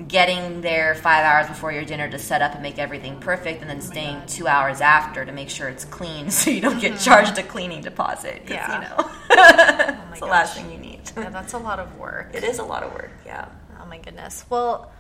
getting 0.09 0.63
there 0.63 0.95
five 0.95 1.25
hours 1.25 1.47
before 1.49 1.71
your 1.71 1.85
dinner 1.85 2.09
to 2.11 2.19
set 2.19 2.41
up 2.41 2.55
and 2.55 2.63
make 2.63 2.79
everything 2.79 3.21
perfect 3.21 3.61
and 3.61 3.69
then 3.69 3.81
staying 3.83 4.23
two 4.27 4.47
hours 4.47 4.81
after 4.81 5.25
to 5.25 5.33
make 5.33 5.51
sure 5.51 5.69
it's 5.69 5.85
clean 5.85 6.31
so 6.39 6.51
you 6.51 6.61
don't 6.63 6.81
get 6.81 6.99
charged 6.99 7.37
a 7.39 7.43
cleaning 7.43 7.81
deposit 7.83 8.43
Mm-hmm. 8.47 8.53
Yeah. 8.53 8.75
you 8.75 8.89
know 8.89 8.97
oh 9.31 10.09
it's 10.11 10.21
the 10.21 10.27
last 10.27 10.57
thing 10.57 10.71
you 10.73 10.79
need 10.79 11.01
Yeah, 11.17 11.29
that's 11.29 11.53
a 11.53 11.59
lot 11.59 11.79
of 11.79 11.99
work. 11.99 12.31
it 12.35 12.43
is 12.43 12.59
a 12.59 12.65
lot 12.65 12.83
of 12.83 12.93
work 12.95 13.11
yeah 13.27 13.49
Oh 13.81 13.87
my 13.87 13.99
goodness. 13.99 14.45
Well, 14.49 14.91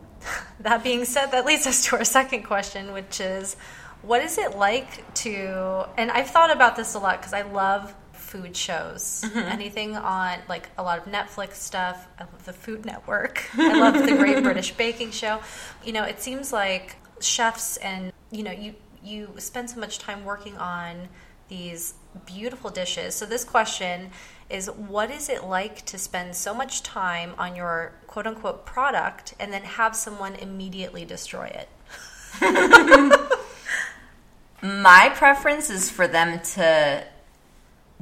that 0.60 0.84
being 0.84 1.04
said, 1.06 1.26
that 1.32 1.44
leads 1.46 1.66
us 1.66 1.86
to 1.86 1.96
our 1.96 2.04
second 2.04 2.42
question, 2.44 2.92
which 2.92 3.20
is 3.20 3.56
what 4.02 4.22
is 4.22 4.38
it 4.38 4.56
like 4.56 5.12
to, 5.14 5.88
and 5.96 6.10
I've 6.10 6.28
thought 6.30 6.52
about 6.52 6.76
this 6.76 6.94
a 6.94 6.98
lot 7.00 7.18
because 7.18 7.32
I 7.32 7.42
love 7.42 7.92
food 8.28 8.54
shows. 8.54 9.24
Mm-hmm. 9.24 9.38
Anything 9.38 9.96
on 9.96 10.38
like 10.48 10.68
a 10.76 10.82
lot 10.82 10.98
of 10.98 11.04
Netflix 11.06 11.54
stuff. 11.54 12.06
I 12.18 12.24
love 12.24 12.44
the 12.44 12.52
Food 12.52 12.84
Network. 12.84 13.44
I 13.58 13.78
love 13.78 13.94
the 14.06 14.16
Great 14.16 14.42
British 14.42 14.72
Baking 14.72 15.10
Show. 15.10 15.40
You 15.84 15.92
know, 15.92 16.04
it 16.04 16.20
seems 16.20 16.52
like 16.52 16.96
chefs 17.20 17.78
and, 17.78 18.12
you 18.30 18.42
know, 18.42 18.52
you, 18.52 18.74
you 19.02 19.30
spend 19.38 19.70
so 19.70 19.80
much 19.80 19.98
time 19.98 20.24
working 20.24 20.56
on 20.58 21.08
these 21.48 21.94
beautiful 22.26 22.70
dishes. 22.70 23.14
So 23.14 23.24
this 23.24 23.44
question 23.44 24.10
is 24.50 24.70
what 24.70 25.10
is 25.10 25.28
it 25.28 25.44
like 25.44 25.84
to 25.86 25.98
spend 25.98 26.36
so 26.36 26.54
much 26.54 26.82
time 26.82 27.32
on 27.38 27.56
your 27.56 27.92
quote 28.06 28.26
unquote 28.26 28.66
product 28.66 29.34
and 29.40 29.52
then 29.52 29.62
have 29.62 29.96
someone 29.96 30.34
immediately 30.34 31.04
destroy 31.06 31.46
it? 31.46 31.68
My 34.62 35.10
preference 35.14 35.70
is 35.70 35.88
for 35.90 36.06
them 36.06 36.40
to 36.54 37.04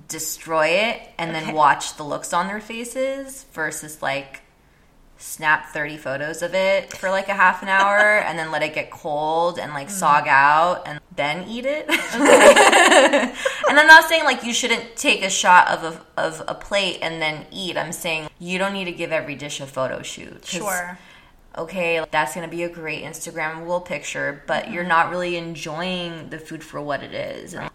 destroy 0.09 0.69
it 0.69 1.03
and 1.19 1.31
Okay. 1.31 1.47
then 1.47 1.55
watch 1.55 1.97
the 1.97 2.03
looks 2.03 2.33
on 2.33 2.47
their 2.47 2.61
faces 2.61 3.45
versus 3.53 4.03
like 4.03 4.43
snap 5.19 5.71
30 5.71 5.97
photos 5.97 6.43
of 6.43 6.55
it 6.55 6.93
for 6.93 7.11
like 7.11 7.29
a 7.29 7.35
half 7.35 7.63
an 7.63 7.69
hour 7.69 7.99
and 8.27 8.39
then 8.39 8.51
let 8.51 8.63
it 8.63 8.75
get 8.75 8.91
cold 8.91 9.59
and 9.59 9.73
like 9.73 9.89
mm-hmm. 9.89 10.05
sog 10.05 10.27
out 10.29 10.83
and 10.87 11.01
then 11.15 11.49
eat 11.49 11.65
it. 11.67 11.89
and 13.69 13.79
I'm 13.79 13.87
not 13.87 14.05
saying 14.05 14.25
like 14.25 14.45
you 14.45 14.53
shouldn't 14.53 14.97
take 14.97 15.23
a 15.23 15.31
shot 15.31 15.69
of 15.69 15.85
a, 15.85 16.21
of 16.21 16.43
a 16.47 16.55
plate 16.55 16.99
and 17.01 17.21
then 17.21 17.47
eat. 17.51 17.77
I'm 17.77 17.93
saying 17.93 18.29
you 18.39 18.59
don't 18.59 18.75
need 18.75 18.85
to 18.85 18.93
give 18.93 19.13
every 19.13 19.35
dish 19.35 19.61
a 19.61 19.67
photo 19.67 20.03
shoot. 20.03 20.45
Sure. 20.45 20.99
okay, 21.57 22.05
that's 22.11 22.35
to 22.49 22.55
be 22.55 22.65
a 22.65 22.69
great 22.69 23.03
Instagrammable 23.03 23.85
picture, 23.87 24.43
but 24.47 24.65
mm-hmm. 24.65 24.75
you're 24.75 24.85
not 24.85 25.11
really 25.11 25.37
enjoying 25.37 26.29
the 26.29 26.39
food 26.39 26.63
for 26.63 26.81
what 26.83 27.03
it 27.03 27.15
is. 27.15 27.55
And 27.55 27.71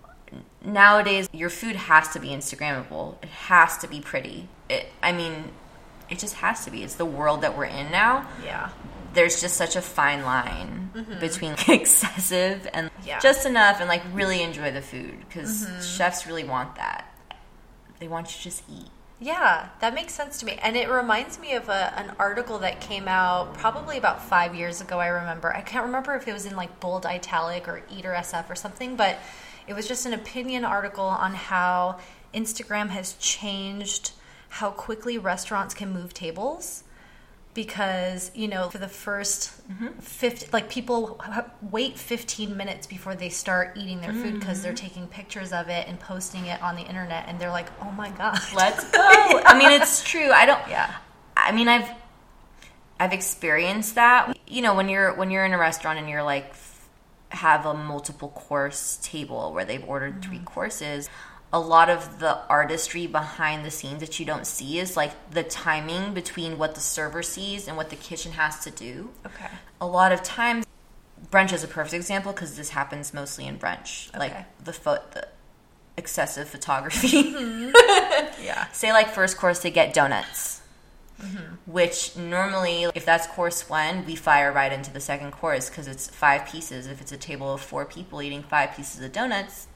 nowadays, 0.63 1.29
your 1.33 1.49
food 1.49 1.75
has 1.75 2.09
to 2.09 2.19
be 2.19 2.29
Instagrammable. 2.29 3.15
It 3.23 3.29
has 3.29 3.77
to 3.79 3.87
be 3.87 3.99
pretty. 3.99 4.47
It, 4.69 4.87
I 5.01 5.11
mean, 5.11 5.51
it 6.09 6.19
just 6.19 6.35
has 6.35 6.65
to 6.65 6.71
be. 6.71 6.83
It's 6.83 6.95
the 6.95 7.05
world 7.05 7.41
that 7.41 7.57
we're 7.57 7.65
in 7.65 7.91
now. 7.91 8.27
Yeah. 8.43 8.69
There's 9.13 9.41
just 9.41 9.57
such 9.57 9.75
a 9.75 9.81
fine 9.81 10.23
line 10.23 10.91
mm-hmm. 10.93 11.19
between 11.19 11.55
excessive 11.67 12.67
and 12.73 12.89
Yeah. 13.05 13.19
just 13.19 13.45
enough 13.45 13.79
and 13.79 13.89
like 13.89 14.03
really 14.13 14.41
enjoy 14.41 14.71
the 14.71 14.81
food 14.81 15.19
because 15.27 15.65
mm-hmm. 15.65 15.81
chefs 15.81 16.27
really 16.27 16.43
want 16.43 16.75
that. 16.75 17.07
They 17.99 18.07
want 18.07 18.31
you 18.31 18.37
to 18.37 18.43
just 18.43 18.63
eat. 18.69 18.89
Yeah, 19.23 19.69
that 19.81 19.93
makes 19.93 20.15
sense 20.15 20.39
to 20.39 20.47
me. 20.47 20.57
And 20.63 20.75
it 20.75 20.89
reminds 20.89 21.37
me 21.37 21.53
of 21.53 21.69
a, 21.69 21.93
an 21.95 22.15
article 22.17 22.57
that 22.59 22.81
came 22.81 23.07
out 23.07 23.53
probably 23.53 23.99
about 23.99 24.23
five 24.23 24.55
years 24.55 24.81
ago, 24.81 24.99
I 24.99 25.07
remember. 25.07 25.53
I 25.55 25.61
can't 25.61 25.85
remember 25.85 26.15
if 26.15 26.27
it 26.27 26.33
was 26.33 26.47
in 26.47 26.55
like 26.55 26.79
bold 26.79 27.05
italic 27.05 27.67
or 27.67 27.83
Eater 27.95 28.15
SF 28.17 28.49
or 28.49 28.55
something, 28.55 28.95
but 28.95 29.19
it 29.71 29.73
was 29.73 29.87
just 29.87 30.05
an 30.05 30.13
opinion 30.13 30.65
article 30.65 31.05
on 31.05 31.33
how 31.33 31.97
Instagram 32.33 32.89
has 32.89 33.13
changed 33.13 34.11
how 34.49 34.69
quickly 34.69 35.17
restaurants 35.17 35.73
can 35.73 35.93
move 35.93 36.13
tables. 36.13 36.83
Because, 37.53 38.31
you 38.33 38.49
know, 38.49 38.69
for 38.69 38.79
the 38.79 38.85
1st 38.85 40.01
50, 40.01 40.47
like 40.51 40.69
people 40.69 41.21
wait 41.61 41.97
15 41.97 42.55
minutes 42.55 42.85
before 42.85 43.15
they 43.15 43.29
start 43.29 43.77
eating 43.77 43.99
their 44.01 44.13
food 44.13 44.39
because 44.39 44.61
they're 44.61 44.73
mm-hmm. 44.73 44.85
taking 44.85 45.07
pictures 45.07 45.51
of 45.51 45.67
it 45.67 45.87
and 45.87 45.99
posting 45.99 46.45
it 46.45 46.61
on 46.61 46.75
the 46.75 46.81
internet 46.81 47.25
and 47.27 47.39
they're 47.39 47.49
like, 47.49 47.67
oh 47.81 47.91
my 47.91 48.09
God. 48.11 48.39
Let's 48.55 48.89
go. 48.91 48.99
I 49.01 49.57
mean, 49.57 49.71
it's 49.71 50.03
true. 50.03 50.31
I 50.31 50.45
don't. 50.45 50.65
Yeah. 50.69 50.93
I 51.35 51.51
mean, 51.51 51.67
I've 51.67 51.89
I've 52.99 53.13
experienced 53.13 53.95
that. 53.95 54.37
You 54.47 54.61
know, 54.61 54.75
when 54.75 54.87
you're 54.87 55.13
when 55.13 55.29
you're 55.29 55.45
in 55.45 55.53
a 55.53 55.57
restaurant 55.57 55.99
and 55.99 56.07
you're 56.09 56.23
like 56.23 56.53
have 57.31 57.65
a 57.65 57.73
multiple 57.73 58.29
course 58.29 58.99
table 59.01 59.53
where 59.53 59.65
they've 59.65 59.83
ordered 59.87 60.23
three 60.23 60.37
mm-hmm. 60.37 60.45
courses. 60.45 61.09
a 61.53 61.59
lot 61.59 61.89
of 61.89 62.19
the 62.19 62.37
artistry 62.47 63.07
behind 63.07 63.65
the 63.65 63.71
scenes 63.71 63.99
that 63.99 64.17
you 64.19 64.25
don't 64.25 64.47
see 64.47 64.79
is 64.79 64.95
like 64.95 65.11
the 65.31 65.43
timing 65.43 66.13
between 66.13 66.57
what 66.57 66.75
the 66.75 66.81
server 66.81 67.21
sees 67.21 67.67
and 67.67 67.75
what 67.75 67.89
the 67.89 67.95
kitchen 67.97 68.31
has 68.33 68.63
to 68.63 68.71
do. 68.71 69.09
Okay. 69.25 69.49
A 69.81 69.85
lot 69.85 70.13
of 70.13 70.23
times, 70.23 70.65
brunch 71.29 71.51
is 71.51 71.63
a 71.63 71.67
perfect 71.67 71.93
example 71.93 72.31
because 72.31 72.55
this 72.55 72.69
happens 72.69 73.13
mostly 73.13 73.47
in 73.47 73.59
brunch. 73.59 74.09
Okay. 74.09 74.19
Like 74.19 74.63
the, 74.63 74.71
pho- 74.71 75.03
the 75.11 75.27
excessive 75.97 76.47
photography. 76.47 77.33
Mm-hmm. 77.33 77.71
Yeah. 78.41 78.67
Say, 78.71 78.91
like, 78.91 79.09
first 79.09 79.37
course, 79.37 79.59
they 79.59 79.69
get 79.69 79.93
donuts. 79.93 80.60
Mm-hmm. 81.21 81.71
Which 81.71 82.15
normally, 82.17 82.83
if 82.95 83.05
that's 83.05 83.27
course 83.27 83.69
one, 83.69 84.05
we 84.05 84.15
fire 84.15 84.51
right 84.51 84.71
into 84.71 84.91
the 84.91 84.99
second 84.99 85.31
course 85.31 85.69
because 85.69 85.87
it's 85.87 86.09
five 86.09 86.45
pieces. 86.45 86.87
If 86.87 87.01
it's 87.01 87.11
a 87.11 87.17
table 87.17 87.53
of 87.53 87.61
four 87.61 87.85
people 87.85 88.21
eating 88.21 88.43
five 88.43 88.75
pieces 88.75 89.01
of 89.03 89.11
donuts, 89.11 89.67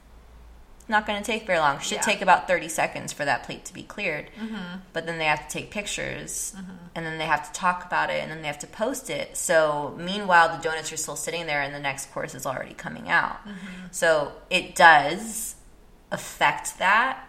not 0.87 1.07
going 1.07 1.19
to 1.19 1.25
take 1.25 1.47
very 1.47 1.57
long. 1.59 1.79
Should 1.79 1.95
Yeah. 1.97 2.01
take 2.01 2.21
about 2.21 2.47
30 2.47 2.69
seconds 2.69 3.11
for 3.11 3.25
that 3.25 3.43
plate 3.43 3.65
to 3.65 3.73
be 3.73 3.83
cleared. 3.83 4.29
Mm-hmm. 4.39 4.79
But 4.93 5.05
then 5.05 5.17
they 5.17 5.25
have 5.25 5.47
to 5.47 5.51
take 5.51 5.71
pictures 5.71 6.53
mm-hmm. 6.55 6.71
and 6.93 7.05
then 7.05 7.17
they 7.17 7.25
have 7.25 7.51
to 7.51 7.59
talk 7.59 7.85
about 7.85 8.09
it 8.09 8.21
and 8.21 8.31
then 8.31 8.41
they 8.41 8.47
have 8.47 8.59
to 8.59 8.67
post 8.67 9.09
it. 9.09 9.35
So, 9.35 9.95
meanwhile, 9.97 10.55
the 10.55 10.61
donuts 10.61 10.91
are 10.93 10.97
still 10.97 11.15
sitting 11.15 11.47
there 11.47 11.61
and 11.61 11.73
the 11.73 11.79
next 11.79 12.11
course 12.11 12.35
is 12.35 12.45
already 12.45 12.73
coming 12.75 13.09
out. 13.09 13.37
So, 13.91 14.33
it 14.49 14.75
does 14.75 15.55
affect 16.11 16.77
that. 16.77 17.27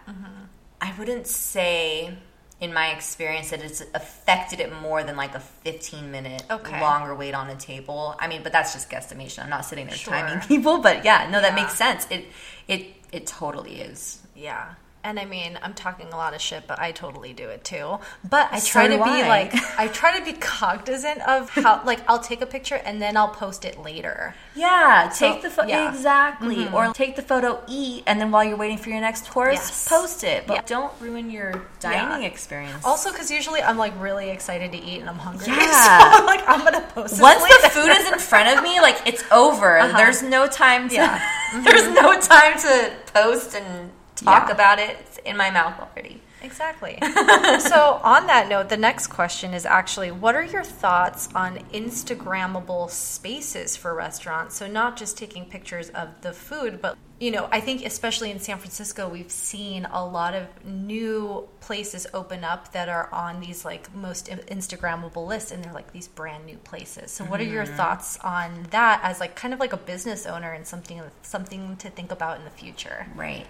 I 0.79 0.93
wouldn't 0.99 1.25
say, 1.25 2.15
in 2.59 2.73
my 2.73 2.87
experience, 2.89 3.51
that 3.51 3.61
it's 3.61 3.81
affected 3.93 4.59
it 4.59 4.73
more 4.81 5.03
than 5.03 5.15
like 5.15 5.35
a 5.35 5.39
15 5.39 6.09
minute 6.11 6.43
Okay. 6.49 6.81
longer 6.81 7.13
wait 7.13 7.35
on 7.35 7.49
a 7.49 7.55
table. 7.55 8.15
I 8.19 8.27
mean, 8.27 8.41
but 8.43 8.51
that's 8.51 8.73
just 8.73 8.89
guesstimation. 8.89 9.43
I'm 9.43 9.49
not 9.49 9.63
sitting 9.65 9.85
there 9.85 9.95
Sure. 9.95 10.13
timing 10.13 10.39
people, 10.47 10.79
but 10.79 11.05
yeah, 11.05 11.27
no, 11.31 11.39
that 11.41 11.49
Yeah. 11.55 11.63
makes 11.63 11.73
sense. 11.75 12.07
It 12.09 12.25
it 12.67 12.87
it 13.11 13.27
totally 13.27 13.81
is. 13.81 14.19
Yeah. 14.35 14.73
And 15.03 15.17
I 15.19 15.25
mean, 15.25 15.57
I'm 15.61 15.73
talking 15.73 16.07
a 16.11 16.17
lot 16.17 16.33
of 16.33 16.41
shit, 16.41 16.67
but 16.67 16.79
I 16.79 16.91
totally 16.91 17.31
do 17.31 17.47
it 17.47 17.63
too. 17.63 17.99
But 18.29 18.49
I 18.51 18.59
So 18.59 18.71
try 18.73 18.87
to 18.87 18.97
be 18.97 19.09
I. 19.23 19.27
like, 19.29 19.53
I 19.79 19.87
try 19.87 20.17
to 20.19 20.25
be 20.25 20.33
cognizant 20.33 21.21
of 21.25 21.49
how, 21.49 21.81
like, 21.85 22.01
I'll 22.09 22.19
take 22.19 22.41
a 22.41 22.45
picture 22.45 22.75
and 22.75 23.01
then 23.01 23.15
I'll 23.15 23.29
post 23.29 23.63
it 23.63 23.79
later. 23.79 24.35
Yeah, 24.53 25.07
So, 25.09 25.31
take 25.31 25.43
the 25.43 25.49
photo 25.49 25.69
yeah. 25.69 25.85
Mm-hmm. 25.87 25.95
exactly, 25.95 26.67
or 26.69 26.91
take 26.93 27.15
the 27.15 27.21
photo, 27.21 27.61
eat, 27.67 28.03
and 28.05 28.19
then 28.19 28.31
while 28.31 28.43
you're 28.43 28.57
waiting 28.57 28.77
for 28.77 28.89
your 28.89 28.99
next 28.99 29.29
course, 29.29 29.53
Yes. 29.55 29.87
post 29.87 30.23
it. 30.25 30.45
But 30.45 30.55
Yeah. 30.55 30.61
don't 30.65 30.93
ruin 30.99 31.29
your 31.29 31.53
dining 31.79 32.23
Yeah. 32.23 32.27
experience. 32.27 32.83
Also, 32.83 33.11
because 33.11 33.31
usually 33.31 33.61
I'm 33.61 33.77
like 33.77 33.93
really 34.01 34.29
excited 34.29 34.71
to 34.73 34.77
eat 34.77 34.99
and 34.99 35.09
I'm 35.09 35.19
hungry. 35.19 35.47
Yeah. 35.55 35.99
So 35.99 36.17
I'm 36.19 36.25
like, 36.25 36.43
I'm 36.49 36.63
gonna 36.65 36.81
post 36.93 37.21
once 37.21 37.41
later. 37.43 37.55
the 37.63 37.69
food 37.69 37.89
is 37.91 38.11
in 38.11 38.19
front 38.19 38.57
of 38.57 38.63
me, 38.63 38.81
like 38.81 38.97
it's 39.05 39.23
over. 39.31 39.79
There's 39.95 40.21
no 40.23 40.47
time 40.47 40.89
to. 40.89 40.97
Uh-huh. 40.97 41.19
Yeah. 41.53 41.61
there's 41.63 41.87
no 41.95 42.19
time 42.19 42.59
to 42.59 42.91
post 43.13 43.55
and 43.55 43.89
talk 44.17 44.47
Yeah. 44.47 44.53
about 44.53 44.79
it. 44.79 44.97
It's 45.01 45.17
in 45.19 45.37
my 45.37 45.49
mouth 45.49 45.79
already. 45.79 46.21
Exactly. 46.41 46.97
so, 47.59 47.99
on 48.03 48.27
that 48.27 48.47
note, 48.47 48.69
the 48.69 48.77
next 48.77 49.07
question 49.07 49.53
is 49.53 49.65
actually 49.65 50.11
what 50.11 50.35
are 50.35 50.43
your 50.43 50.63
thoughts 50.63 51.29
on 51.33 51.57
Instagrammable 51.73 52.89
spaces 52.89 53.75
for 53.75 53.93
restaurants? 53.95 54.55
So, 54.55 54.67
not 54.67 54.97
just 54.97 55.17
taking 55.17 55.45
pictures 55.45 55.89
of 55.89 56.09
the 56.21 56.33
food, 56.33 56.79
but 56.81 56.95
you 57.19 57.31
know, 57.31 57.49
I 57.51 57.61
think 57.61 57.83
especially 57.83 58.29
in 58.29 58.39
San 58.39 58.59
Francisco, 58.59 59.09
we've 59.09 59.31
seen 59.31 59.85
a 59.85 60.05
lot 60.05 60.35
of 60.35 60.45
new 60.63 61.47
places 61.61 62.05
open 62.13 62.43
up 62.43 62.71
that 62.73 62.89
are 62.89 63.11
on 63.11 63.39
these 63.39 63.65
like 63.65 63.93
most 63.95 64.27
Instagrammable 64.27 65.25
lists, 65.25 65.51
and 65.51 65.63
they're 65.63 65.73
like 65.73 65.91
these 65.91 66.07
brand 66.07 66.45
new 66.45 66.57
places. 66.57 67.11
So, 67.11 67.23
what 67.25 67.39
are 67.39 67.45
your 67.45 67.65
mm-hmm. 67.65 67.75
thoughts 67.75 68.19
on 68.19 68.67
that 68.69 68.99
as 69.03 69.19
like 69.19 69.35
kind 69.35 69.53
of 69.53 69.59
like 69.59 69.73
a 69.73 69.77
business 69.77 70.27
owner 70.27 70.51
and 70.51 70.67
something 70.67 71.01
something 71.23 71.77
to 71.77 71.89
think 71.89 72.11
about 72.11 72.37
in 72.37 72.43
the 72.43 72.51
future? 72.51 73.07
Right. 73.15 73.47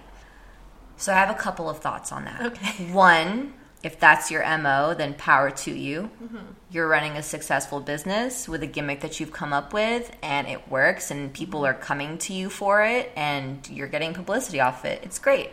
So 0.97 1.13
I 1.13 1.15
have 1.15 1.29
a 1.29 1.39
couple 1.39 1.69
of 1.69 1.79
thoughts 1.79 2.11
on 2.11 2.25
that. 2.25 2.41
Okay. 2.47 2.91
One, 2.91 3.53
if 3.83 3.99
that's 3.99 4.31
your 4.31 4.41
MO, 4.57 4.93
then 4.95 5.13
power 5.13 5.51
to 5.51 5.71
you. 5.71 6.09
Mm-hmm. 6.23 6.37
You're 6.71 6.87
running 6.87 7.13
a 7.13 7.23
successful 7.23 7.79
business 7.79 8.49
with 8.49 8.63
a 8.63 8.67
gimmick 8.67 9.01
that 9.01 9.19
you've 9.19 9.31
come 9.31 9.53
up 9.53 9.71
with 9.73 10.11
and 10.23 10.47
it 10.47 10.67
works 10.69 11.11
and 11.11 11.31
people 11.31 11.61
Mm-hmm. 11.61 11.75
are 11.77 11.81
coming 11.81 12.17
to 12.19 12.33
you 12.33 12.49
for 12.49 12.83
it 12.83 13.11
and 13.15 13.67
you're 13.69 13.87
getting 13.87 14.13
publicity 14.13 14.59
off 14.59 14.83
it. 14.85 15.01
It's 15.03 15.19
great. 15.19 15.51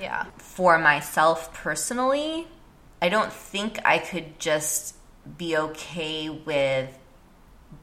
Yeah. 0.00 0.24
For 0.38 0.78
myself 0.78 1.52
personally, 1.54 2.48
I 3.02 3.08
don't 3.10 3.32
think 3.32 3.78
I 3.84 3.98
could 3.98 4.38
just 4.40 4.96
be 5.38 5.56
okay 5.56 6.28
with 6.30 6.98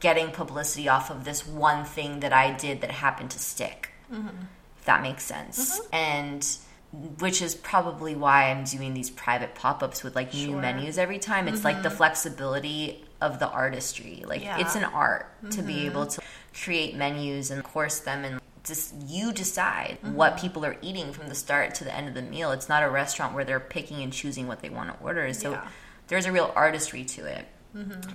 getting 0.00 0.30
publicity 0.32 0.88
off 0.88 1.10
of 1.10 1.24
this 1.24 1.46
one 1.46 1.84
thing 1.84 2.20
that 2.20 2.32
I 2.32 2.52
did 2.52 2.82
that 2.82 2.90
happened 2.90 3.30
to 3.30 3.38
stick. 3.38 3.90
If 4.10 4.84
that 4.84 5.02
makes 5.02 5.22
sense. 5.24 5.80
And 5.92 6.46
which 6.92 7.42
is 7.42 7.54
probably 7.54 8.14
why 8.14 8.50
I'm 8.50 8.64
doing 8.64 8.94
these 8.94 9.10
private 9.10 9.54
pop-ups 9.54 10.02
with 10.02 10.16
like 10.16 10.32
new 10.32 10.56
menus 10.56 10.96
every 10.96 11.18
time. 11.18 11.46
It's 11.46 11.62
like 11.62 11.82
the 11.82 11.88
mm-hmm. 11.88 11.98
flexibility 11.98 13.04
of 13.20 13.38
the 13.38 13.48
artistry. 13.48 14.24
Like 14.26 14.42
Yeah. 14.42 14.58
it's 14.58 14.74
an 14.74 14.84
art 14.84 15.30
to 15.50 15.62
be 15.62 15.74
mm-hmm. 15.74 15.86
able 15.86 16.06
to 16.06 16.22
create 16.62 16.96
menus 16.96 17.50
and 17.50 17.62
course 17.62 17.98
them 17.98 18.24
and 18.24 18.40
just 18.64 18.94
you 19.06 19.32
decide 19.32 19.98
mm-hmm. 20.02 20.14
what 20.14 20.38
people 20.38 20.64
are 20.64 20.76
eating 20.80 21.12
from 21.12 21.28
the 21.28 21.34
start 21.34 21.74
to 21.76 21.84
the 21.84 21.94
end 21.94 22.08
of 22.08 22.14
the 22.14 22.22
meal. 22.22 22.52
It's 22.52 22.70
not 22.70 22.82
a 22.82 22.88
restaurant 22.88 23.34
where 23.34 23.44
they're 23.44 23.60
picking 23.60 24.02
and 24.02 24.12
choosing 24.12 24.46
what 24.46 24.60
they 24.60 24.70
want 24.70 24.90
to 24.90 25.04
order. 25.04 25.32
So 25.34 25.52
Yeah. 25.52 25.68
there's 26.06 26.24
a 26.24 26.32
real 26.32 26.52
artistry 26.56 27.04
to 27.04 27.26
it. 27.26 27.46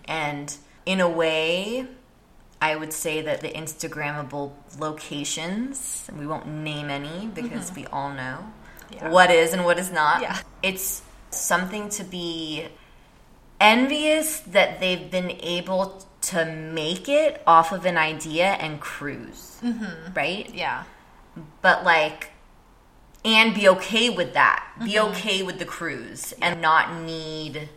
And 0.06 0.54
in 0.86 1.00
a 1.00 1.08
way, 1.08 1.88
I 2.62 2.76
would 2.76 2.92
say 2.92 3.22
that 3.22 3.42
the 3.42 3.50
Instagrammable 3.50 4.52
locations, 4.80 6.10
we 6.18 6.26
won't 6.26 6.48
name 6.48 6.90
any 6.90 7.28
because 7.28 7.74
we 7.74 7.86
all 7.88 8.12
know 8.12 8.52
Yeah. 8.96 9.10
what 9.10 9.32
is 9.32 9.54
and 9.54 9.66
what 9.66 9.78
is 9.80 9.92
not. 9.92 10.22
Yeah. 10.22 10.38
It's 10.62 11.02
something 11.32 11.90
to 11.90 12.04
be 12.04 12.66
envious 13.60 14.40
that 14.42 14.80
they've 14.80 15.10
been 15.10 15.32
able 15.42 16.06
to 16.22 16.46
make 16.46 17.10
it 17.10 17.42
off 17.46 17.72
of 17.72 17.86
an 17.86 17.98
idea 17.98 18.46
and 18.54 18.80
cruise, 18.80 19.60
right? 20.16 20.50
Yeah. 20.54 20.84
but 21.62 21.84
like 21.84 22.32
and 23.26 23.56
be 23.56 23.68
okay 23.70 24.10
with 24.10 24.34
that 24.34 24.64
be 24.84 24.92
Mm-hmm. 24.94 25.12
okay 25.12 25.44
with 25.44 25.58
the 25.60 25.66
cruise 25.66 26.34
and 26.42 26.62
not 26.62 27.02
need 27.02 27.70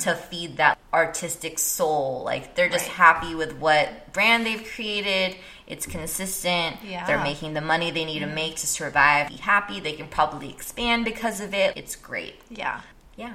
to 0.00 0.14
feed 0.14 0.56
that 0.58 0.78
artistic 0.94 1.58
soul 1.58 2.22
like 2.24 2.54
they're 2.54 2.68
just 2.68 2.86
Right. 2.88 2.96
happy 2.96 3.34
with 3.34 3.56
what 3.56 4.12
brand 4.12 4.46
they've 4.46 4.64
created 4.74 5.36
it's 5.72 5.86
consistent 5.86 6.76
Yeah. 6.82 6.98
Mm-hmm. 6.98 7.06
they're 7.06 7.22
making 7.24 7.54
the 7.54 7.60
money 7.72 7.90
they 7.90 8.04
need 8.04 8.20
to 8.20 8.26
make 8.42 8.54
to 8.56 8.66
survive 8.66 9.28
be 9.28 9.36
happy 9.36 9.80
they 9.80 9.92
can 10.00 10.08
probably 10.08 10.50
expand 10.50 11.04
because 11.04 11.40
of 11.40 11.54
it 11.54 11.76
it's 11.76 11.94
great 11.96 12.36
Yeah. 12.50 12.80
yeah 13.16 13.34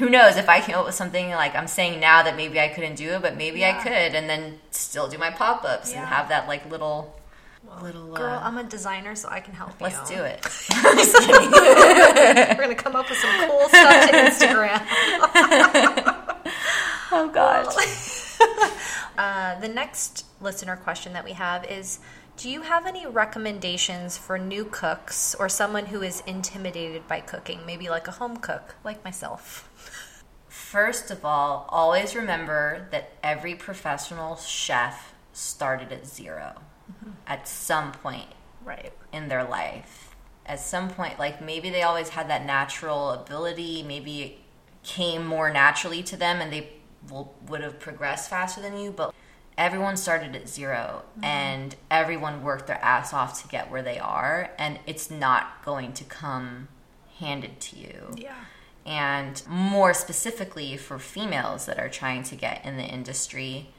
who 0.00 0.08
knows 0.10 0.36
if 0.36 0.48
i 0.48 0.60
came 0.60 0.74
up 0.76 0.84
with 0.84 0.94
something 1.02 1.30
like 1.30 1.54
i'm 1.54 1.68
saying 1.68 2.00
now 2.00 2.18
that 2.24 2.34
maybe 2.36 2.58
i 2.60 2.68
couldn't 2.68 2.96
do 2.96 3.08
it 3.14 3.22
but 3.22 3.36
maybe 3.36 3.64
i 3.64 3.72
could 3.84 4.12
and 4.18 4.28
then 4.28 4.58
still 4.70 5.08
do 5.08 5.16
my 5.16 5.30
pop-ups 5.30 5.92
Yeah. 5.92 5.98
and 6.00 6.08
have 6.08 6.28
that 6.30 6.48
like 6.48 6.62
little 6.70 6.98
little 7.82 8.12
Girl, 8.14 8.32
uh, 8.34 8.40
I'm 8.46 8.56
a 8.58 8.64
designer, 8.64 9.14
so 9.16 9.28
I 9.28 9.40
can 9.40 9.52
help 9.54 9.72
you. 9.80 9.86
let's 9.86 10.08
do 10.08 10.14
it 10.22 10.38
We're 12.56 12.62
gonna 12.62 12.74
come 12.76 12.94
up 12.96 13.08
with 13.10 13.18
some 13.18 13.48
cool 13.48 13.68
stuff 13.68 14.10
to 14.10 14.16
Instagram. 14.28 14.80
Oh 17.12 17.28
God. 17.32 17.66
Uh, 19.18 19.58
the 19.60 19.68
next 19.68 20.26
listener 20.42 20.76
question 20.76 21.14
that 21.14 21.24
we 21.24 21.32
have 21.32 21.64
is 21.64 22.00
Do 22.36 22.50
you 22.50 22.60
have 22.62 22.84
any 22.84 23.06
recommendations 23.06 24.18
for 24.18 24.38
new 24.38 24.66
cooks 24.66 25.34
or 25.34 25.48
someone 25.48 25.86
who 25.86 26.02
is 26.02 26.22
intimidated 26.26 27.08
by 27.08 27.20
cooking? 27.20 27.60
Maybe 27.64 27.88
like 27.88 28.08
a 28.08 28.10
home 28.10 28.36
cook, 28.36 28.74
like 28.84 29.02
myself. 29.04 29.70
First 30.48 31.10
of 31.10 31.24
all, 31.24 31.64
always 31.70 32.14
remember 32.14 32.88
that 32.90 33.12
every 33.22 33.54
professional 33.54 34.36
chef 34.36 35.14
started 35.32 35.92
at 35.92 36.06
0 36.06 36.56
at 37.26 37.48
some 37.48 37.92
point 37.92 38.28
Right. 38.62 38.92
in 39.12 39.28
their 39.28 39.44
life. 39.44 40.14
At 40.44 40.60
some 40.60 40.90
point, 40.90 41.18
like 41.18 41.40
maybe 41.40 41.70
they 41.70 41.82
always 41.82 42.10
had 42.10 42.28
that 42.28 42.44
natural 42.44 43.12
ability, 43.12 43.82
maybe 43.82 44.22
it 44.22 44.38
came 44.82 45.26
more 45.26 45.50
naturally 45.50 46.02
to 46.02 46.16
them 46.16 46.40
and 46.40 46.52
they 46.52 46.72
will, 47.10 47.34
would 47.48 47.60
have 47.62 47.78
progressed 47.78 48.30
faster 48.30 48.60
than 48.60 48.78
you, 48.78 48.90
but 48.90 49.14
everyone 49.56 49.96
started 49.96 50.36
at 50.36 50.48
0 50.48 51.02
mm-hmm. 51.12 51.24
and 51.24 51.76
everyone 51.90 52.42
worked 52.42 52.66
their 52.66 52.82
ass 52.82 53.12
off 53.12 53.42
to 53.42 53.48
get 53.48 53.70
where 53.70 53.82
they 53.82 53.98
are, 53.98 54.50
and 54.58 54.78
it's 54.86 55.10
not 55.10 55.64
going 55.64 55.92
to 55.94 56.04
come 56.04 56.68
handed 57.18 57.60
to 57.60 57.76
you. 57.76 58.10
Yeah. 58.16 58.34
and 58.84 59.42
more 59.48 59.92
specifically 59.92 60.76
for 60.76 60.98
females 60.98 61.66
that 61.66 61.78
are 61.78 61.88
trying 61.88 62.22
to 62.24 62.36
get 62.36 62.64
in 62.64 62.76
the 62.76 62.84
industry, 62.84 63.70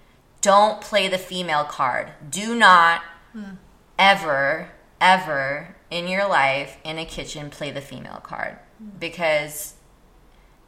don't 0.42 0.82
play 0.82 1.08
the 1.08 1.18
female 1.18 1.64
card. 1.64 2.12
Do 2.30 2.54
not 2.54 3.02
hmm. 3.32 3.56
ever, 3.98 4.72
ever 5.00 5.76
in 5.90 6.08
your 6.08 6.28
life 6.28 6.78
in 6.84 6.98
a 6.98 7.06
kitchen 7.06 7.50
play 7.50 7.72
the 7.72 7.82
female 7.82 8.20
card 8.22 8.58
hmm. 8.80 8.90
because 9.00 9.76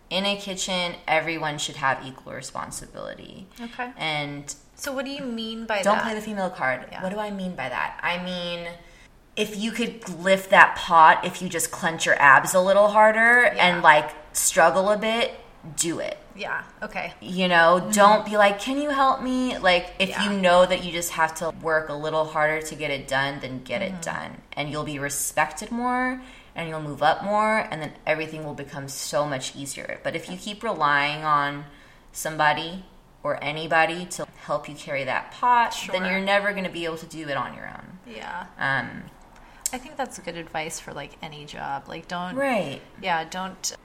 in 0.10 0.26
a 0.26 0.36
kitchen, 0.38 0.95
everyone 1.08 1.58
should 1.58 1.76
have 1.78 2.06
equal 2.06 2.34
responsibility. 2.34 3.48
Okay. 3.62 3.91
And 3.98 4.54
So, 4.76 4.91
what 4.93 5.06
do 5.06 5.12
you 5.12 5.24
mean 5.24 5.65
by 5.65 5.82
don't 5.82 5.95
that? 5.98 6.04
play 6.04 6.15
the 6.15 6.22
female 6.22 6.50
card. 6.50 6.86
Yeah. 6.91 7.04
What 7.04 7.12
do 7.12 7.19
I 7.19 7.32
mean 7.32 7.56
by 7.56 7.69
that? 7.69 8.00
I 8.02 8.24
mean, 8.24 8.67
if 9.36 9.58
you 9.58 9.72
could 9.72 10.08
lift 10.10 10.50
that 10.52 10.76
pot, 10.76 11.26
if 11.26 11.41
you 11.41 11.50
just 11.50 11.72
clench 11.72 12.06
your 12.06 12.19
abs 12.22 12.54
a 12.54 12.60
little 12.62 12.88
harder 12.89 13.52
Yeah. 13.56 13.67
and 13.67 13.84
like 13.84 14.10
struggle 14.34 14.89
a 14.89 14.98
bit, 14.98 15.34
do 15.76 16.00
it. 16.00 16.17
Yeah. 16.36 16.63
Okay. 16.82 17.13
You 17.19 17.50
know, 17.50 17.89
don't 17.91 18.26
be 18.26 18.38
like, 18.38 18.60
can 18.62 18.78
you 18.82 18.89
help 18.91 19.22
me? 19.22 19.58
Like, 19.58 19.93
if 20.00 20.10
Mm-hmm. 20.12 20.24
Yeah. 20.24 20.32
you 20.36 20.41
know 20.41 20.65
that 20.65 20.84
you 20.86 20.91
just 20.93 21.12
have 21.12 21.36
to 21.36 21.50
work 21.62 21.89
a 21.89 21.93
little 21.93 22.24
harder 22.26 22.62
to 22.65 22.76
get 22.76 22.91
it 22.91 23.08
done, 23.10 23.39
then 23.41 23.62
get 23.63 23.82
Mm-hmm. 23.82 23.95
it 23.95 24.02
done. 24.02 24.41
And 24.54 24.69
you'll 24.72 24.86
be 24.86 25.00
respected 25.00 25.69
more 25.72 26.22
and 26.60 26.67
you'll 26.67 26.82
move 26.82 27.02
up 27.02 27.24
more, 27.24 27.60
and 27.72 27.82
then 27.82 27.93
everything 28.06 28.43
will 28.43 28.54
become 28.54 28.89
so 28.89 29.26
much 29.26 29.56
easier. 29.56 30.02
But 30.04 30.13
if 30.13 30.30
you 30.30 30.36
keep 30.36 30.62
relying 30.62 31.24
on 31.24 31.63
somebody 32.12 32.84
or 33.24 33.41
anybody 33.41 34.06
to 34.08 34.28
help 34.41 34.67
you 34.67 34.76
carry 34.76 35.06
that 35.06 35.32
pot, 35.32 35.74
then 35.89 36.04
you're 36.04 36.19
never 36.19 36.52
going 36.52 36.65
to 36.65 36.69
be 36.69 36.84
able 36.84 36.98
to 36.98 37.06
do 37.06 37.30
it 37.30 37.38
on 37.38 37.56
your 37.56 37.67
own. 37.67 38.00
Yeah. 38.06 38.48
Um, 38.58 39.04
I 39.72 39.78
think 39.78 39.95
that's 39.95 40.19
good 40.19 40.36
advice 40.36 40.82
for 40.82 40.93
like 40.93 41.13
any 41.22 41.45
job. 41.45 41.88
Like 41.88 42.10
don't 42.10 42.36
right. 42.36 42.82
yeah, 43.02 43.24
don't 43.24 43.78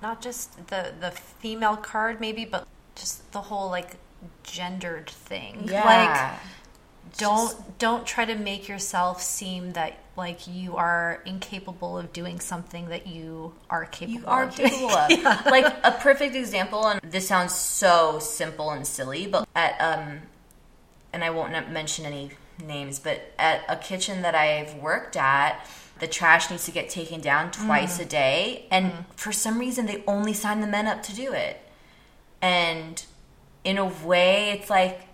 not 0.00 0.22
just 0.22 0.68
the 0.68 0.92
the 1.00 1.10
female 1.10 1.76
card 1.76 2.20
maybe, 2.20 2.44
but 2.44 2.68
just 2.94 3.32
the 3.32 3.40
whole 3.40 3.70
like 3.70 3.96
gendered 4.44 5.10
thing. 5.10 5.64
Yeah. 5.64 5.84
Like 5.84 6.40
don't 7.18 7.78
don't 7.78 8.06
try 8.06 8.24
to 8.24 8.34
make 8.34 8.68
yourself 8.68 9.22
seem 9.22 9.72
that 9.72 9.98
like 10.16 10.46
you 10.46 10.76
are 10.76 11.20
incapable 11.24 11.98
of 11.98 12.12
doing 12.12 12.38
something 12.40 12.88
that 12.88 13.06
you 13.06 13.52
are 13.68 13.84
capable 13.84 14.20
you 14.20 14.26
are 14.26 14.44
of 14.44 14.54
capable 14.54 14.90
of. 14.90 15.10
Like 15.46 15.74
a 15.82 15.92
perfect 15.92 16.34
example, 16.34 16.86
and 16.86 17.00
this 17.02 17.28
sounds 17.28 17.54
so 17.54 18.18
simple 18.18 18.70
and 18.70 18.86
silly, 18.86 19.26
but 19.26 19.48
at 19.54 19.80
um, 19.80 20.20
and 21.12 21.24
I 21.24 21.30
won't 21.30 21.52
mention 21.70 22.04
any 22.04 22.30
names, 22.64 22.98
but 22.98 23.32
at 23.38 23.62
a 23.68 23.76
kitchen 23.76 24.22
that 24.22 24.34
I've 24.34 24.74
worked 24.76 25.16
at, 25.16 25.66
the 25.98 26.06
trash 26.06 26.50
needs 26.50 26.64
to 26.66 26.70
get 26.70 26.88
taken 26.88 27.20
down 27.20 27.50
twice 27.50 27.98
a 27.98 28.04
day, 28.04 28.66
and 28.70 29.04
for 29.16 29.32
some 29.32 29.58
reason 29.58 29.86
they 29.86 30.02
only 30.06 30.32
sign 30.32 30.60
the 30.60 30.66
men 30.66 30.86
up 30.86 31.02
to 31.04 31.14
do 31.14 31.32
it, 31.32 31.60
and 32.40 33.04
in 33.64 33.78
a 33.78 33.86
way, 33.86 34.50
it's 34.50 34.70
like. 34.70 35.08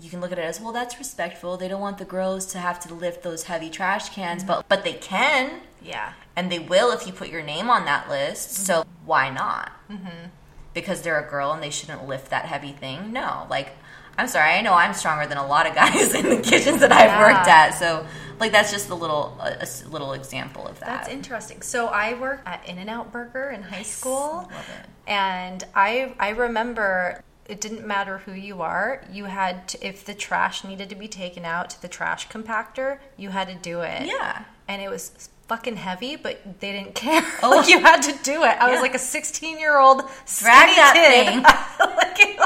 You 0.00 0.10
can 0.10 0.20
look 0.20 0.30
at 0.32 0.38
it 0.38 0.44
as 0.44 0.60
well. 0.60 0.72
That's 0.72 0.98
respectful. 0.98 1.56
They 1.56 1.68
don't 1.68 1.80
want 1.80 1.98
the 1.98 2.04
girls 2.04 2.44
to 2.46 2.58
have 2.58 2.78
to 2.80 2.92
lift 2.94 3.22
those 3.22 3.44
heavy 3.44 3.70
trash 3.70 4.10
cans, 4.10 4.44
but 4.44 4.68
but 4.68 4.84
they 4.84 4.92
can 4.94 5.60
Yeah. 5.82 6.12
and 6.36 6.50
they 6.52 6.58
will 6.58 6.92
if 6.92 7.06
you 7.06 7.12
put 7.12 7.28
your 7.28 7.42
name 7.42 7.70
on 7.70 7.84
that 7.86 8.08
list. 8.08 8.52
So 8.66 8.84
why 9.04 9.30
not? 9.30 9.72
Mm-hmm. 9.90 10.28
Because 10.74 11.00
they're 11.02 11.18
a 11.18 11.28
girl 11.30 11.52
and 11.52 11.62
they 11.62 11.70
shouldn't 11.70 12.06
lift 12.06 12.28
that 12.30 12.44
heavy 12.44 12.72
thing. 12.72 13.12
No, 13.12 13.46
like 13.48 13.70
I'm 14.18 14.28
sorry, 14.28 14.52
I 14.52 14.60
know 14.62 14.72
I'm 14.74 14.92
stronger 14.94 15.26
than 15.26 15.38
a 15.38 15.46
lot 15.46 15.66
of 15.66 15.74
guys 15.74 16.14
in 16.18 16.28
the 16.28 16.40
kitchens 16.42 16.80
that 16.80 16.92
I've 16.92 17.18
worked 17.20 17.48
at. 17.48 17.70
So 17.70 18.06
like 18.38 18.52
that's 18.52 18.70
just 18.70 18.90
a 18.90 18.94
little 18.94 19.38
a, 19.40 19.66
little 19.88 20.12
example 20.12 20.66
of 20.66 20.78
that. 20.80 20.86
That's 20.88 21.08
interesting. 21.08 21.62
So 21.62 21.86
I 21.86 22.12
worked 22.20 22.46
at 22.46 22.68
In-N-Out 22.68 23.12
Burger 23.12 23.48
in 23.50 23.62
high 23.62 23.82
school. 23.82 24.46
Love 24.52 24.70
it. 24.78 24.86
And 25.06 25.64
I 25.74 26.14
I 26.18 26.30
remember 26.30 27.22
it 27.48 27.60
didn't 27.60 27.86
matter 27.86 28.18
who 28.18 28.32
you 28.32 28.62
are. 28.62 29.02
You 29.12 29.26
had 29.26 29.68
to, 29.68 29.86
if 29.86 30.04
the 30.04 30.14
trash 30.14 30.64
needed 30.64 30.88
to 30.90 30.94
be 30.96 31.08
taken 31.08 31.44
out 31.44 31.70
to 31.70 31.82
the 31.82 31.88
trash 31.88 32.28
compactor, 32.28 32.98
you 33.16 33.30
had 33.30 33.48
to 33.48 33.54
do 33.54 33.80
it. 33.80 34.06
Yeah. 34.06 34.44
And 34.68 34.82
it 34.82 34.90
was 34.90 35.28
fucking 35.48 35.76
heavy, 35.76 36.16
but 36.16 36.60
they 36.60 36.72
didn't 36.72 36.94
care. 36.96 37.22
Oh. 37.42 37.50
like 37.50 37.68
you 37.68 37.78
had 37.80 38.02
to 38.02 38.12
do 38.24 38.42
it. 38.42 38.56
I 38.60 38.70
was 38.70 38.80
like 38.80 38.94
a 38.94 38.98
16 38.98 39.58
year 39.58 39.78
old 39.78 39.98
Drag 40.38 40.68
that 40.76 40.94
kid. 40.94 42.40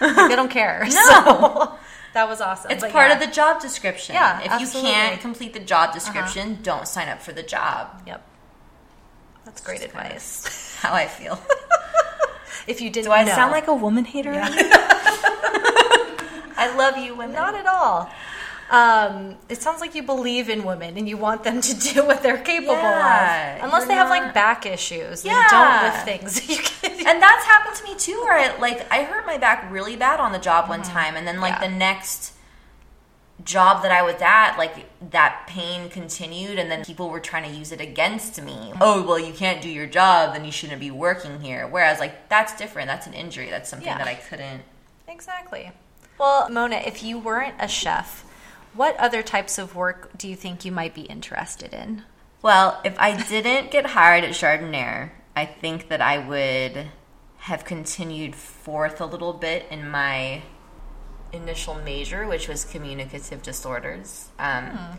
like, 0.10 0.28
they 0.28 0.36
don't 0.36 0.50
care. 0.50 0.84
No. 0.90 0.90
So, 0.90 1.78
that 2.12 2.28
was 2.28 2.40
awesome. 2.40 2.70
It's 2.70 2.82
But 2.82 2.92
part 2.92 3.08
yeah. 3.08 3.14
of 3.14 3.20
the 3.20 3.26
job 3.34 3.60
description. 3.60 4.14
Yeah, 4.14 4.40
if 4.40 4.50
absolutely. 4.52 4.90
Uh-huh. 4.90 5.02
you 5.02 5.08
can't 5.10 5.20
complete 5.20 5.52
the 5.52 5.58
job 5.60 5.92
description, 5.92 6.58
don't 6.62 6.86
sign 6.86 7.08
up 7.08 7.20
for 7.20 7.32
the 7.32 7.42
job. 7.42 8.02
Yep. 8.06 8.24
That's 9.44 9.60
great 9.60 9.80
Just 9.80 9.88
advice. 9.94 10.76
How 10.80 10.92
I 10.94 11.06
feel. 11.06 11.40
If 12.66 12.80
you 12.80 12.90
didn't 12.90 13.06
Do 13.06 13.12
I 13.12 13.24
know. 13.24 13.34
sound 13.34 13.52
like 13.52 13.66
a 13.68 13.74
woman 13.74 14.04
hater? 14.04 14.32
I 16.56 16.74
love 16.76 16.96
you, 16.96 17.14
women. 17.14 17.34
Not 17.34 17.54
at 17.54 17.66
all. 17.66 18.10
Um, 18.70 19.36
it 19.50 19.60
sounds 19.60 19.80
like 19.80 19.94
you 19.94 20.02
believe 20.02 20.48
in 20.48 20.64
women 20.64 20.96
and 20.96 21.06
you 21.08 21.16
want 21.18 21.44
them 21.44 21.60
to 21.60 21.74
do 21.92 22.04
what 22.06 22.22
they're 22.22 22.38
capable 22.38 22.74
Yeah, 22.74 23.56
of. 23.58 23.64
Unless 23.64 23.86
they 23.86 23.94
have 23.94 24.08
like 24.08 24.32
back 24.32 24.64
issues. 24.66 25.24
Yeah. 25.24 25.44
don't 25.50 25.82
lift 25.84 26.04
things. 26.06 26.40
And 27.06 27.20
that's 27.20 27.44
happened 27.44 27.76
to 27.76 27.84
me 27.84 27.94
too 27.96 28.18
where 28.24 28.38
I, 28.38 28.58
like 28.58 28.90
i 28.90 29.02
hurt 29.02 29.26
my 29.26 29.36
back 29.36 29.70
really 29.70 29.96
bad 29.96 30.18
on 30.20 30.32
the 30.32 30.38
job 30.38 30.68
one 30.70 30.82
time 30.82 31.16
and 31.16 31.26
then 31.26 31.40
like 31.40 31.54
Mm-hmm. 31.54 31.62
Yeah. 31.64 31.70
the 31.70 31.76
next 31.76 32.32
job 33.44 33.82
that 33.82 33.90
i 33.92 34.02
was 34.02 34.16
at 34.20 34.56
like 34.56 34.86
that 35.10 35.44
pain 35.46 35.88
continued 35.90 36.58
and 36.58 36.70
then 36.70 36.84
people 36.84 37.10
were 37.10 37.20
trying 37.20 37.50
to 37.50 37.56
use 37.56 37.72
it 37.72 37.80
against 37.80 38.42
me 38.42 38.72
oh 38.80 39.02
well 39.06 39.18
you 39.18 39.32
can't 39.32 39.60
do 39.60 39.68
your 39.68 39.86
job 39.86 40.32
then 40.34 40.44
you 40.44 40.50
shouldn't 40.52 40.80
be 40.80 40.90
working 40.90 41.40
here 41.40 41.66
whereas 41.66 41.98
like 42.00 42.28
that's 42.28 42.56
different 42.56 42.88
that's 42.88 43.06
an 43.06 43.12
injury 43.14 43.50
that's 43.50 43.68
something 43.68 43.86
Yeah. 43.86 43.98
that 43.98 44.08
i 44.08 44.14
couldn't 44.14 44.62
exactly. 45.08 45.70
Well, 46.18 46.48
Mona, 46.48 46.76
if 46.76 47.02
you 47.02 47.18
weren't 47.18 47.56
a 47.58 47.66
chef, 47.68 48.24
what 48.72 48.96
other 48.98 49.22
types 49.22 49.58
of 49.58 49.74
work 49.74 50.16
do 50.16 50.28
you 50.28 50.36
think 50.36 50.64
you 50.64 50.70
might 50.72 50.94
be 50.94 51.02
interested 51.02 51.74
in? 51.74 52.02
Well, 52.40 52.80
if 52.84 52.98
I 53.00 53.16
didn't 53.20 53.70
get 53.70 53.86
hired 53.86 54.22
at 54.24 54.30
Chardonnay, 54.30 55.10
I 55.34 55.44
think 55.46 55.88
that 55.88 56.00
I 56.00 56.18
would 56.18 56.86
have 57.38 57.64
continued 57.64 58.34
forth 58.36 59.00
a 59.00 59.06
little 59.06 59.32
bit 59.32 59.66
in 59.70 59.88
my 59.90 60.42
initial 61.34 61.74
major, 61.74 62.26
which 62.26 62.48
was 62.48 62.64
communicative 62.64 63.42
disorders. 63.42 64.28
Um, 64.38 64.98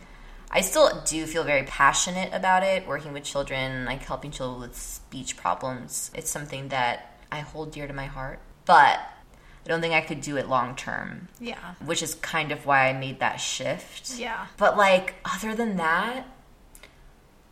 I 0.52 0.62
still 0.62 1.02
do 1.06 1.26
feel 1.26 1.44
very 1.44 1.64
passionate 1.64 2.34
about 2.34 2.64
it, 2.64 2.88
working 2.88 3.14
with 3.14 3.24
children, 3.24 3.86
like 3.86 4.04
helping 4.04 4.32
children 4.32 4.62
with 4.62 4.76
speech 4.78 5.36
problems. 5.38 6.12
It's 6.14 6.30
something 6.30 6.70
that 6.70 7.18
I 7.32 7.40
hold 7.40 7.72
dear 7.72 7.88
to 7.88 7.94
my 7.94 8.06
heart, 8.06 8.40
but 8.66 9.00
I 9.00 9.68
don't 9.68 9.82
think 9.82 9.94
I 9.94 10.02
could 10.02 10.22
do 10.22 10.38
it 10.38 10.48
long 10.48 10.76
term 10.76 11.28
Yeah. 11.40 11.58
which 11.84 12.04
is 12.04 12.14
kind 12.16 12.52
of 12.52 12.66
why 12.68 12.88
I 12.90 12.94
made 12.94 13.20
that 13.20 13.38
shift. 13.38 14.12
Yeah. 14.18 14.46
But 14.58 14.78
like 14.78 15.16
other 15.26 15.56
than 15.56 15.78
that, 15.78 16.26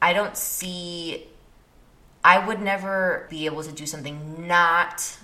I 0.01 0.13
don't 0.13 0.37
see 0.37 1.27
I 2.23 2.45
would 2.45 2.61
never 2.61 3.27
be 3.29 3.45
able 3.47 3.63
to 3.63 3.71
do 3.71 3.85
something 3.85 4.47
not 4.47 5.17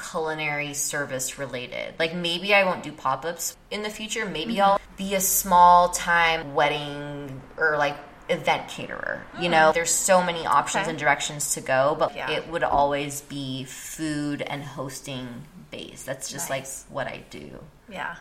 culinary 0.00 0.74
service 0.74 1.38
related. 1.38 1.94
Like 1.98 2.14
maybe 2.14 2.54
I 2.54 2.64
won't 2.64 2.82
do 2.82 2.92
pop-ups 2.92 3.56
in 3.70 3.82
the 3.82 3.90
future. 3.90 4.24
Maybe 4.26 4.54
mm-hmm. 4.54 4.62
I'll 4.62 4.80
be 4.96 5.14
a 5.14 5.20
small 5.20 5.90
time 5.90 6.54
wedding 6.54 7.40
or 7.56 7.76
like 7.76 7.96
event 8.28 8.68
caterer. 8.68 9.24
You 9.40 9.48
know, 9.48 9.70
mm. 9.70 9.74
there's 9.74 9.90
so 9.90 10.22
many 10.22 10.46
options 10.46 10.82
Okay. 10.82 10.90
and 10.90 10.98
directions 10.98 11.54
to 11.54 11.60
go, 11.60 11.96
but 11.98 12.14
Yeah. 12.14 12.30
it 12.30 12.48
would 12.48 12.62
always 12.62 13.20
be 13.22 13.64
food 13.64 14.40
and 14.42 14.62
hosting 14.62 15.44
based. 15.70 16.06
That's 16.06 16.30
just 16.30 16.48
Nice. 16.48 16.84
like 16.88 16.92
what 16.92 17.06
I 17.06 17.24
do. 17.30 17.64
Yeah. 17.88 18.16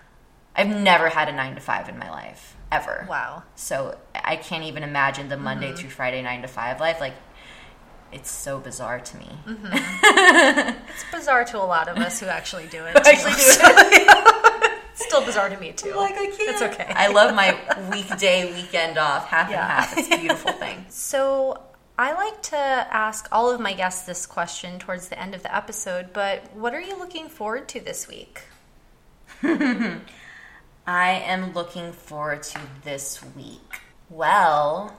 I've 0.56 0.68
never 0.68 1.10
had 1.10 1.30
a 1.30 1.32
nine 1.32 1.56
to 1.56 1.62
five 1.62 1.88
in 1.90 1.98
my 1.98 2.10
life 2.10 2.56
ever. 2.72 3.06
Wow. 3.10 3.44
So 3.56 3.98
I 4.14 4.36
can't 4.36 4.64
even 4.64 4.84
imagine 4.84 5.30
the 5.30 5.38
Monday 5.38 5.68
mm-hmm. 5.68 5.76
through 5.78 5.90
Friday 5.92 6.22
nine 6.22 6.42
to 6.42 6.48
five 6.48 6.80
life. 6.80 7.00
Like, 7.00 7.14
it's 8.12 8.30
so 8.32 8.60
bizarre 8.60 9.00
to 9.00 9.18
me. 9.18 9.30
Mm-hmm. 9.46 10.86
It's 10.90 11.06
bizarre 11.12 11.46
to 11.46 11.58
a 11.58 11.64
lot 11.66 11.88
of 11.88 11.98
us 11.98 12.20
who 12.20 12.26
actually 12.26 12.68
do 12.68 12.84
it. 12.86 12.96
Actually 13.06 13.34
do 13.34 13.40
It's 14.92 15.06
still 15.06 15.24
bizarre 15.26 15.50
to 15.50 15.58
me 15.60 15.72
too. 15.72 15.94
Like 15.96 16.14
I 16.14 16.26
can't. 16.26 16.40
It's 16.42 16.62
okay. 16.62 16.92
I 16.94 17.08
love 17.08 17.34
my 17.36 17.58
weekday 17.92 18.52
weekend 18.54 18.98
off, 18.98 19.28
half 19.28 19.50
Yeah. 19.50 19.62
and 19.62 19.72
half. 19.72 19.98
It's 19.98 20.12
a 20.12 20.18
beautiful 20.18 20.52
thing. 20.54 20.86
So 20.90 21.62
I 21.98 22.14
like 22.14 22.42
to 22.44 22.58
ask 22.58 23.28
all 23.32 23.50
of 23.50 23.60
my 23.62 23.74
guests 23.74 24.06
this 24.06 24.26
question 24.26 24.78
towards 24.80 25.08
the 25.10 25.18
end 25.20 25.36
of 25.36 25.44
the 25.44 25.56
episode, 25.56 26.12
but 26.14 26.54
what 26.56 26.74
are 26.74 26.82
you 26.82 26.98
looking 26.98 27.30
forward 27.30 27.68
to 27.70 27.80
this 27.80 28.08
week? 28.08 28.42
I 29.44 31.12
am 31.26 31.54
looking 31.54 31.92
forward 31.94 32.44
to 32.44 32.60
this 32.84 33.24
week. 33.36 33.82
Well, 34.10 34.98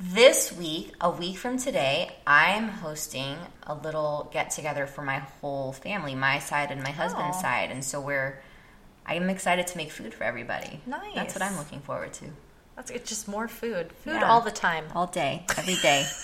this 0.00 0.52
week, 0.52 0.94
a 1.00 1.10
week 1.10 1.36
from 1.38 1.58
today, 1.58 2.10
I'm 2.26 2.68
hosting 2.68 3.36
a 3.66 3.74
little 3.74 4.28
get 4.32 4.50
together 4.50 4.86
for 4.86 5.02
my 5.02 5.18
whole 5.40 5.72
family, 5.72 6.14
my 6.14 6.38
side 6.38 6.70
and 6.70 6.82
my 6.82 6.90
husband's 6.90 7.36
Oh. 7.38 7.42
side. 7.42 7.70
And 7.70 7.84
so 7.84 8.00
we're, 8.00 8.40
I'm 9.06 9.28
excited 9.30 9.66
to 9.68 9.76
make 9.76 9.90
food 9.90 10.14
for 10.14 10.24
everybody. 10.24 10.80
Nice. 10.86 11.14
That's 11.14 11.34
what 11.34 11.42
I'm 11.42 11.56
looking 11.56 11.80
forward 11.80 12.12
to. 12.14 12.24
That's 12.76 12.90
it's 12.90 13.08
just 13.08 13.28
more 13.28 13.46
food. 13.48 13.92
Food 14.04 14.14
Yeah. 14.20 14.30
all 14.30 14.40
the 14.40 14.50
time. 14.50 14.84
All 14.94 15.06
day, 15.06 15.44
every 15.58 15.74
day. 15.76 16.06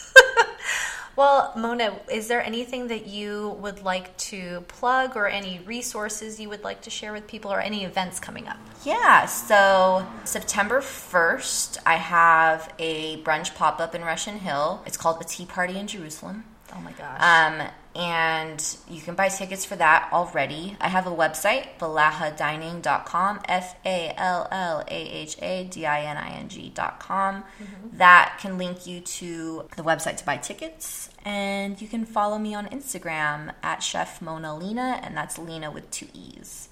Well, 1.17 1.55
Mona, 1.57 1.99
is 2.13 2.29
there 2.29 2.45
anything 2.45 2.89
that 2.89 3.07
you 3.07 3.57
would 3.61 3.83
like 3.83 4.15
to 4.19 4.61
plug 4.69 5.17
or 5.17 5.27
any 5.27 5.61
resources 5.61 6.39
you 6.39 6.51
would 6.51 6.63
like 6.63 6.83
to 6.83 6.91
share 6.91 7.15
with 7.15 7.27
people 7.27 7.51
or 7.51 7.59
any 7.59 7.85
events 7.85 8.21
coming 8.21 8.47
up? 8.47 8.59
Yeah, 8.85 9.25
so 9.25 10.07
September 10.25 10.81
1st, 10.81 11.79
I 11.87 11.95
have 11.95 12.71
a 12.79 13.23
brunch 13.23 13.55
pop 13.55 13.81
up 13.81 13.95
in 13.95 14.03
Russian 14.03 14.41
Hill. 14.41 14.83
It's 14.85 14.99
called 14.99 15.19
A 15.23 15.25
Tea 15.25 15.47
Party 15.47 15.79
in 15.79 15.87
Jerusalem. 15.87 16.45
Oh 16.75 16.81
my 16.81 16.93
gosh. 16.93 17.21
Um, 17.23 17.67
and 17.97 18.77
you 18.89 19.01
can 19.01 19.15
buy 19.15 19.29
tickets 19.29 19.65
for 19.65 19.77
that 19.77 20.11
already. 20.13 20.77
I 20.81 20.89
have 20.89 21.07
a 21.07 21.11
website, 21.11 21.67
fallahadining.com, 21.79 23.41
F 23.49 23.75
A 23.87 24.13
L 24.17 24.47
L 24.51 24.85
A 24.87 24.95
H 24.95 25.37
A 25.41 25.65
D 25.65 25.87
I 25.87 26.03
N 26.03 26.17
I 26.17 26.29
N 26.37 26.49
G.com. 26.49 27.43
Mm-hmm. 27.43 27.97
That 27.97 28.39
can 28.41 28.59
link 28.59 28.87
you 28.87 29.01
to 29.01 29.69
the 29.77 29.83
website 29.83 30.19
to 30.19 30.27
buy 30.27 30.37
tickets. 30.37 31.09
And 31.25 31.81
you 31.81 31.89
can 31.89 32.05
follow 32.05 32.39
me 32.39 32.55
on 32.55 32.67
Instagram 32.67 33.55
at 33.63 33.83
Chef 33.83 34.21
Mona 34.21 34.57
Leena, 34.57 35.01
and 35.03 35.17
that's 35.17 35.39
Leena 35.39 35.71
with 35.71 35.91
two 35.91 36.09
E's. 36.13 36.69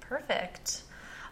Perfect. 0.00 0.82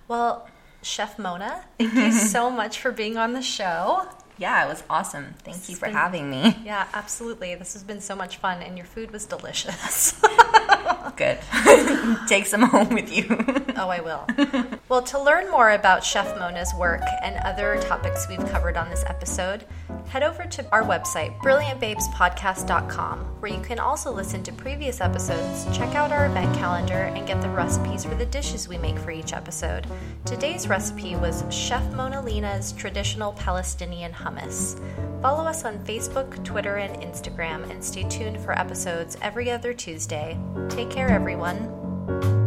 Well, 0.08 0.48
Chef 0.82 1.18
Mona, 1.18 1.64
thank 1.78 1.94
you 1.94 2.12
so 2.28 2.50
much 2.50 2.80
for 2.80 2.92
being 2.92 3.16
on 3.16 3.32
the 3.32 3.42
show. 3.42 4.06
Yeah, 4.38 4.64
it 4.64 4.68
was 4.68 4.82
awesome. 4.90 5.34
Thank 5.44 5.58
this 5.58 5.70
you 5.70 5.76
for 5.76 5.86
been, 5.86 5.94
having 5.94 6.30
me. 6.30 6.56
Yeah, 6.64 6.86
absolutely. 6.94 7.54
This 7.54 7.74
has 7.74 7.82
been 7.84 8.00
so 8.00 8.16
much 8.16 8.38
fun, 8.38 8.62
and 8.62 8.76
your 8.76 8.86
food 8.86 9.10
was 9.10 9.24
delicious. 9.26 10.20
Good. 11.16 11.38
Take 12.28 12.46
some 12.46 12.62
home 12.62 12.88
with 12.94 13.14
you. 13.14 13.26
oh, 13.76 13.88
I 13.88 14.00
will. 14.00 14.26
Well, 14.88 15.02
to 15.02 15.20
learn 15.22 15.50
more 15.50 15.70
about 15.72 16.02
Chef 16.04 16.38
Mona's 16.38 16.72
work 16.78 17.02
and 17.22 17.36
other 17.44 17.78
topics 17.82 18.26
we've 18.28 18.44
covered 18.50 18.76
on 18.76 18.88
this 18.88 19.04
episode, 19.06 19.64
head 20.08 20.22
over 20.22 20.44
to 20.44 20.70
our 20.72 20.82
website, 20.82 21.36
brilliantbabespodcast.com, 21.38 23.18
where 23.40 23.52
you 23.52 23.60
can 23.60 23.78
also 23.78 24.12
listen 24.12 24.42
to 24.42 24.52
previous 24.52 25.00
episodes, 25.00 25.64
check 25.76 25.94
out 25.94 26.12
our 26.12 26.26
event 26.26 26.54
calendar, 26.56 27.10
and 27.14 27.26
get 27.26 27.40
the 27.40 27.48
recipes 27.48 28.04
for 28.04 28.14
the 28.14 28.26
dishes 28.26 28.68
we 28.68 28.78
make 28.78 28.98
for 28.98 29.10
each 29.10 29.32
episode. 29.32 29.86
Today's 30.24 30.68
recipe 30.68 31.16
was 31.16 31.44
Chef 31.50 31.84
Mona 31.94 32.22
Leena's 32.22 32.72
traditional 32.72 33.32
Palestinian 33.32 34.12
hummus. 34.12 34.78
Follow 35.22 35.44
us 35.44 35.64
on 35.64 35.78
Facebook, 35.84 36.44
Twitter, 36.44 36.76
and 36.76 37.02
Instagram, 37.02 37.70
and 37.70 37.82
stay 37.82 38.02
tuned 38.08 38.40
for 38.40 38.58
episodes 38.58 39.16
every 39.22 39.50
other 39.50 39.72
Tuesday. 39.72 40.38
Take 40.68 40.90
care, 40.90 41.08
everyone. 41.08 42.41